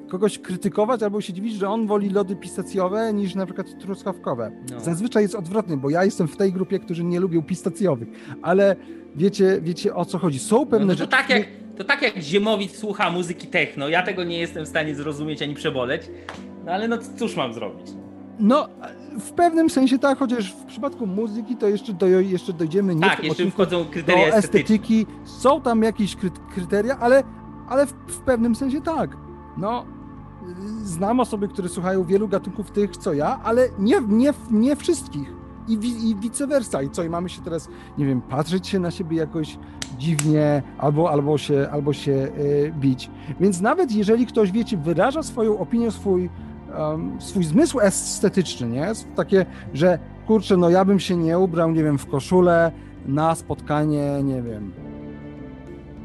[0.09, 4.51] kogoś krytykować albo się dziwić, że on woli lody pistacjowe niż na przykład truskawkowe.
[4.71, 4.79] No.
[4.79, 8.07] Zazwyczaj jest odwrotnie, bo ja jestem w tej grupie, którzy nie lubią pistacjowych,
[8.41, 8.75] ale
[9.15, 10.39] wiecie, wiecie o co chodzi.
[10.39, 11.11] Są pewne no, to rzeczy...
[11.11, 12.13] Tak jak, to tak jak
[12.71, 16.01] słucha muzyki techno, ja tego nie jestem w stanie zrozumieć ani przeboleć,
[16.65, 17.87] no ale no cóż mam zrobić?
[18.39, 18.67] No,
[19.19, 23.23] w pewnym sensie tak, chociaż w przypadku muzyki to jeszcze, do, jeszcze dojdziemy nie tak,
[23.23, 25.05] jeszcze wchodzą kryteria do estetyki.
[25.23, 26.15] Są tam jakieś
[26.53, 27.23] kryteria, ale,
[27.69, 29.17] ale w, w, pewnym sensie tak.
[29.57, 29.85] No,
[30.83, 35.33] znam osoby, które słuchają wielu gatunków tych, co ja, ale nie, nie, nie wszystkich.
[35.67, 35.73] I,
[36.09, 36.81] I vice versa.
[36.81, 39.57] I co, i mamy się teraz, nie wiem, patrzeć się na siebie jakoś
[39.97, 43.09] dziwnie, albo, albo się, albo się yy, bić.
[43.39, 46.29] Więc nawet jeżeli ktoś, wiecie, wyraża swoją opinię, swój
[46.79, 48.87] um, swój zmysł estetyczny, nie?
[49.15, 52.71] Takie, że kurczę, no ja bym się nie ubrał, nie wiem, w koszulę
[53.05, 54.71] na spotkanie, nie wiem,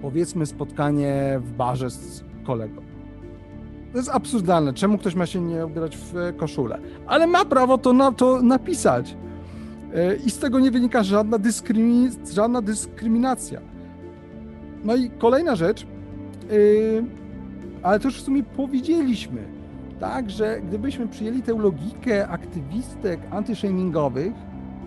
[0.02, 2.82] powiedzmy spotkanie w barze z kolegą.
[3.92, 4.72] To jest absurdalne.
[4.72, 6.78] Czemu ktoś ma się nie ubierać w koszulę?
[7.06, 9.16] Ale ma prawo to, na, to napisać.
[9.94, 13.60] E, I z tego nie wynika żadna, dyskrymi żadna dyskryminacja.
[14.84, 15.86] No i kolejna rzecz,
[16.50, 17.04] yy,
[17.82, 19.59] ale to już w sumie powiedzieliśmy,
[20.00, 24.32] tak, że gdybyśmy przyjęli tę logikę aktywistek antyshamingowych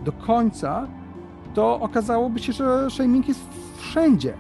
[0.06, 0.88] do końca,
[1.54, 3.48] to okazałoby się, że shaming jest
[3.78, 4.34] wszędzie.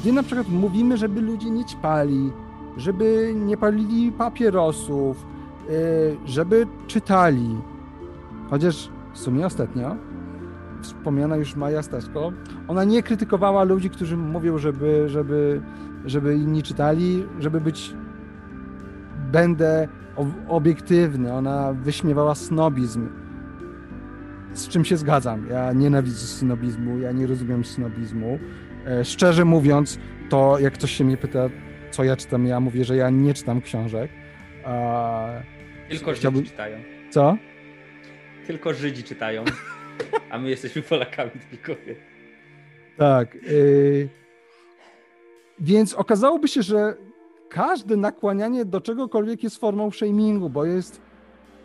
[0.00, 2.32] Gdy na przykład mówimy, żeby ludzie nie ćpali,
[2.76, 5.26] żeby nie palili papierosów,
[5.68, 5.74] yy,
[6.24, 7.56] żeby czytali,
[8.50, 9.96] chociaż w sumie ostatnio
[10.82, 12.32] wspomniana już Maja Staśko,
[12.68, 15.62] ona nie krytykowała ludzi, którzy mówią, żeby, żeby,
[16.04, 17.94] żeby inni czytali, żeby być
[19.32, 19.88] będę
[20.48, 21.32] obiektywny.
[21.32, 23.08] Ona wyśmiewała snobizm.
[24.52, 25.46] Z czym się zgadzam.
[25.50, 28.38] Ja nienawidzę snobizmu, ja nie rozumiem snobizmu.
[28.86, 29.98] E, szczerze mówiąc,
[30.28, 31.48] to jak ktoś się mnie pyta,
[31.90, 34.10] co ja czytam, ja mówię, że ja nie czytam książek.
[35.88, 36.78] Tylko Żydzi czytają.
[37.10, 37.36] Co?
[38.46, 39.44] Tylko Żydzi czytają.
[40.30, 41.72] A my jesteśmy Polakami tylko.
[42.96, 43.34] Tak.
[43.34, 44.08] Yy...
[45.60, 46.94] Więc okazałoby się, że
[47.48, 51.00] każde nakłanianie do czegokolwiek jest formą shamingu, bo jest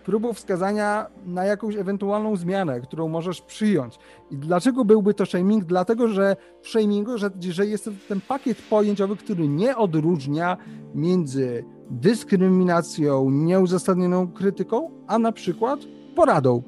[0.06, 4.00] próbą wskazania na jakąś ewentualną zmianę, którą możesz przyjąć.
[4.32, 5.64] I dlaczego byłby to shaming?
[5.64, 10.58] Dlatego, że w shamingu, że, że jest ten pakiet pojęciowy, który nie odróżnia
[10.96, 15.80] między dyskryminacją, nieuzasadnioną krytyką, a na przykład
[16.16, 16.64] poradą.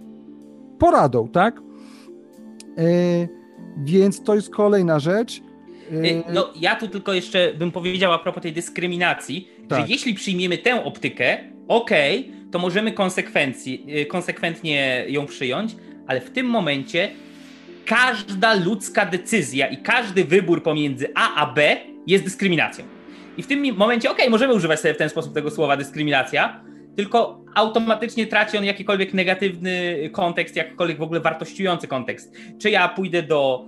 [0.80, 1.62] Poradą, tak?
[2.78, 3.30] Yy,
[3.78, 5.42] więc to jest kolejna rzecz.
[5.92, 9.80] Yy, no, ja tu tylko jeszcze bym powiedział a propos tej dyskryminacji, tak.
[9.80, 15.76] że jeśli przyjmiemy tę optykę, okej, okay, to możemy konsekwencji, konsekwentnie ją przyjąć,
[16.08, 17.10] ale w tym momencie
[17.86, 21.78] każda ludzka decyzja i każdy wybór pomiędzy A a B
[22.08, 22.86] jest dyskryminacją.
[23.38, 26.64] I w tym momencie, okej, okay, możemy używać sobie w ten sposób tego słowa dyskryminacja,
[26.96, 32.36] tylko automatycznie traci on jakikolwiek negatywny kontekst, jakikolwiek w ogóle wartościujący kontekst.
[32.62, 33.66] Czy ja pójdę do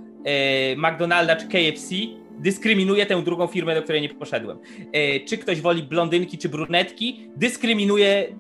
[0.78, 1.96] McDonalda czy KFC,
[2.40, 4.58] dyskryminuję tę drugą firmę, do której nie poszedłem.
[4.92, 8.36] E, czy ktoś woli blondynki czy brunetki, dyskryminuje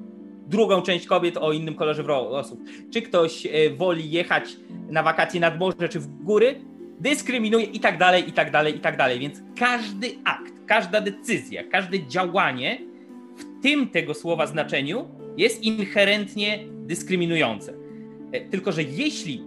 [0.47, 2.59] drugą część kobiet o innym kolorze włosów.
[2.93, 4.43] Czy ktoś e, woli jechać
[4.89, 6.55] na wakacje nad morze czy w góry,
[6.99, 9.19] dyskryminuje i tak dalej, i tak dalej, i tak dalej.
[9.19, 12.81] Więc każdy akt, każda decyzja, każde działanie
[13.38, 15.07] w tym tego słowa znaczeniu
[15.38, 17.73] jest inherentnie dyskryminujące.
[18.31, 19.43] E, tylko, że jeśli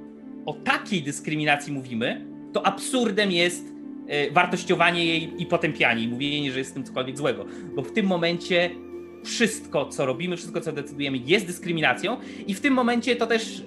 [0.47, 3.65] o takiej dyskryminacji mówimy, to absurdem jest
[4.09, 7.45] e, wartościowanie jej i potępianie, i mówienie, że jest w tym cokolwiek złego.
[7.75, 8.71] Bo w tym momencie
[9.25, 13.63] wszystko, co robimy, wszystko, co decydujemy, jest dyskryminacją, i w tym momencie to też e,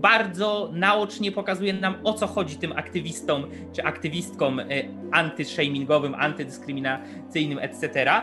[0.00, 4.60] bardzo naocznie pokazuje nam, o co chodzi tym aktywistom czy aktywistkom
[5.12, 8.22] antyshamingowym, antydyskryminacyjnym, etc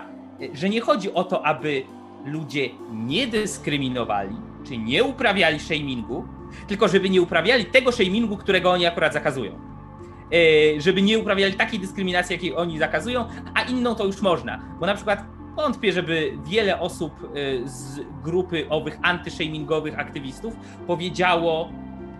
[0.54, 1.84] że nie chodzi o to, aby
[2.26, 4.36] ludzie nie dyskryminowali,
[4.68, 6.28] czy nie uprawiali shamingu,
[6.68, 9.52] tylko żeby nie uprawiali tego shamingu, którego oni akurat zakazują.
[10.78, 14.60] E, żeby nie uprawiali takiej dyskryminacji, jakiej oni zakazują, a inną to już można.
[14.80, 15.24] Bo na przykład
[15.56, 20.54] wątpię, żeby wiele osób e, z grupy owych antyshamingowych aktywistów
[20.88, 21.72] powiedziało: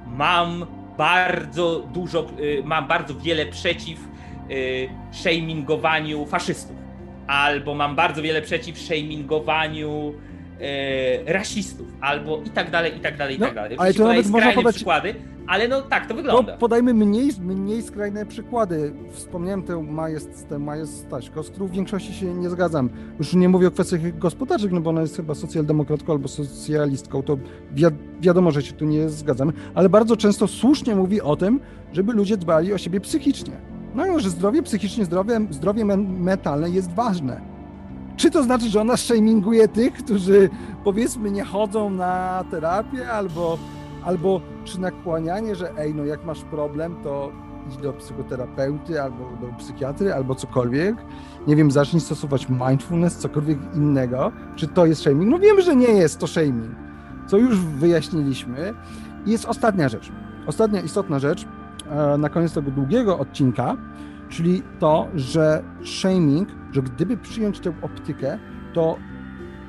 [0.08, 0.66] Mam
[0.98, 4.00] bardzo dużo, e, mam bardzo wiele przeciw
[5.12, 6.76] shamingowaniu faszystów
[7.28, 10.14] albo mam bardzo wiele przeciw shamingowaniu
[10.62, 13.78] e, rasistów, albo i tak dalej, i tak dalej, i no, tak dalej.
[13.80, 15.16] Ale to nawet można podać przykłady,
[15.48, 16.52] ale no tak to wygląda.
[16.52, 18.94] No, podajmy mniej, mniej skrajne przykłady.
[19.12, 22.90] Wspomniałem tę majest, tę majest Staśko, z którą w większości się nie zgadzam.
[23.20, 27.38] Już nie mówię o kwestiach gospodarczych, no bo ona jest chyba socjaldemokratką albo socjalistką, to
[27.72, 27.84] wi
[28.20, 31.60] wiadomo, że się tu nie zgadzamy, ale bardzo często słusznie mówi o tym,
[31.94, 33.54] żeby ludzie dbali o siebie psychicznie.
[33.96, 37.57] No już zdrowie psychiczne, zdrowie, zdrowie mentalne jest ważne.
[38.18, 40.50] Czy to znaczy, że ona shaminguje tych, którzy
[40.84, 43.58] powiedzmy nie chodzą na terapię, albo,
[44.04, 47.32] albo czy nakłanianie, że ej, no jak masz problem, to
[47.68, 50.96] idź do psychoterapeuty, albo do psychiatry, albo cokolwiek.
[51.48, 54.32] Nie wiem, zacznij stosować mindfulness, cokolwiek innego.
[54.56, 55.32] Czy to jest shaming?
[55.32, 56.76] No wiemy, że nie jest to shaming,
[57.28, 58.74] co już wyjaśniliśmy.
[59.26, 60.12] I jest ostatnia rzecz.
[60.48, 61.46] Ostatnia istotna rzecz,
[61.92, 63.78] E, na koniec tego długiego odcinka,
[64.30, 68.40] czyli to, że shaming, że gdyby przyjąć tę optykę,
[68.74, 68.98] to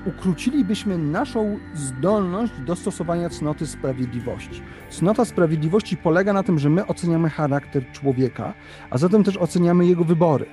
[0.07, 4.63] ukrócilibyśmy naszą zdolność do stosowania cnoty sprawiedliwości.
[4.91, 8.55] Cnota sprawiedliwości polega na tym, że my oceniamy charakter człowieka,
[8.91, 10.47] a zatem też oceniamy jego wybory.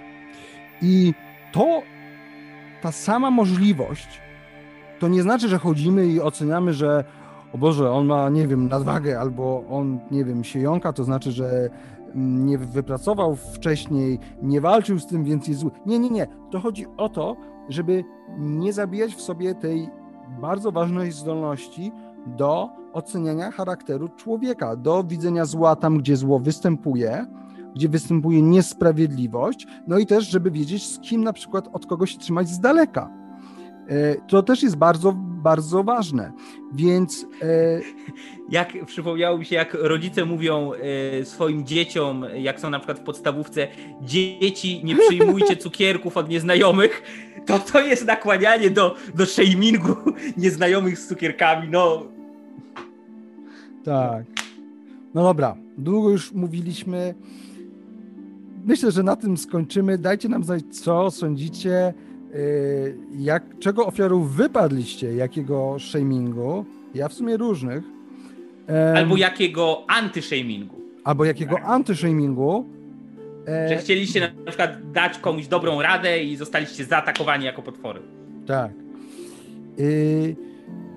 [0.82, 1.14] I
[1.52, 1.82] to
[2.82, 4.22] ta sama możliwość
[5.00, 7.04] to nie znaczy, że chodzimy i oceniamy, że
[7.54, 11.32] o Boże, on ma, nie wiem, nadwagę, albo on, nie wiem, się jąka, to znaczy,
[11.32, 11.70] że
[12.16, 15.72] nie wypracował wcześniej, nie walczył z tym, więc jest zły.
[15.86, 16.28] Nie, nie, nie.
[16.52, 17.36] To chodzi o to,
[17.70, 18.04] żeby
[18.38, 19.90] nie zabijać w sobie tej
[20.42, 21.92] bardzo ważnej zdolności
[22.28, 27.26] do oceniania charakteru człowieka, do widzenia zła tam, gdzie zło występuje,
[27.76, 32.18] gdzie występuje niesprawiedliwość, no i też, żeby wiedzieć, z kim na przykład od kogo się
[32.18, 33.25] trzymać z daleka.
[33.90, 36.32] E, to też jest bardzo, bardzo ważne.
[36.74, 37.28] Więc.
[37.42, 37.82] E...
[38.50, 40.72] Jak przypomniało mi się, jak rodzice mówią
[41.22, 43.68] e, swoim dzieciom, jak są na przykład w podstawówce,
[44.02, 47.04] dzieci, nie przyjmujcie cukierków od nieznajomych,
[47.46, 49.96] to to jest nakłanianie do, do shamingu
[50.38, 51.70] nieznajomych z cukierkami.
[51.70, 52.04] No.
[53.86, 54.26] Tak.
[55.14, 57.16] No dobra, długo już mówiliśmy.
[58.66, 59.98] Myślę, że na tym skończymy.
[59.98, 61.94] Dajcie nam znać, co sądzicie
[63.18, 67.84] jak, czego ofiarą wypadliście, jakiego shamingu, ja w sumie różnych.
[68.96, 70.76] Albo jakiego antyshamingu.
[71.04, 71.66] Albo jakiego tak.
[71.66, 72.66] antyshamingu.
[73.48, 78.02] E, Że chcieliście na przykład dać komuś dobrą radę i zostaliście zaatakowani jako potwory.
[78.48, 78.72] Tak.
[79.78, 80.36] I,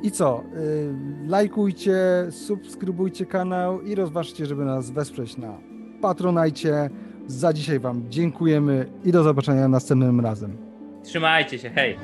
[0.03, 0.45] i co?
[0.57, 0.95] Y,
[1.26, 1.97] lajkujcie,
[2.30, 5.59] subskrybujcie kanał i rozważcie, żeby nas wesprzeć na
[6.01, 6.91] Patronajcie.
[7.26, 10.67] Za dzisiaj Wam dziękujemy i do zobaczenia następnym razem.
[11.05, 11.99] Trzymajcie się, hej!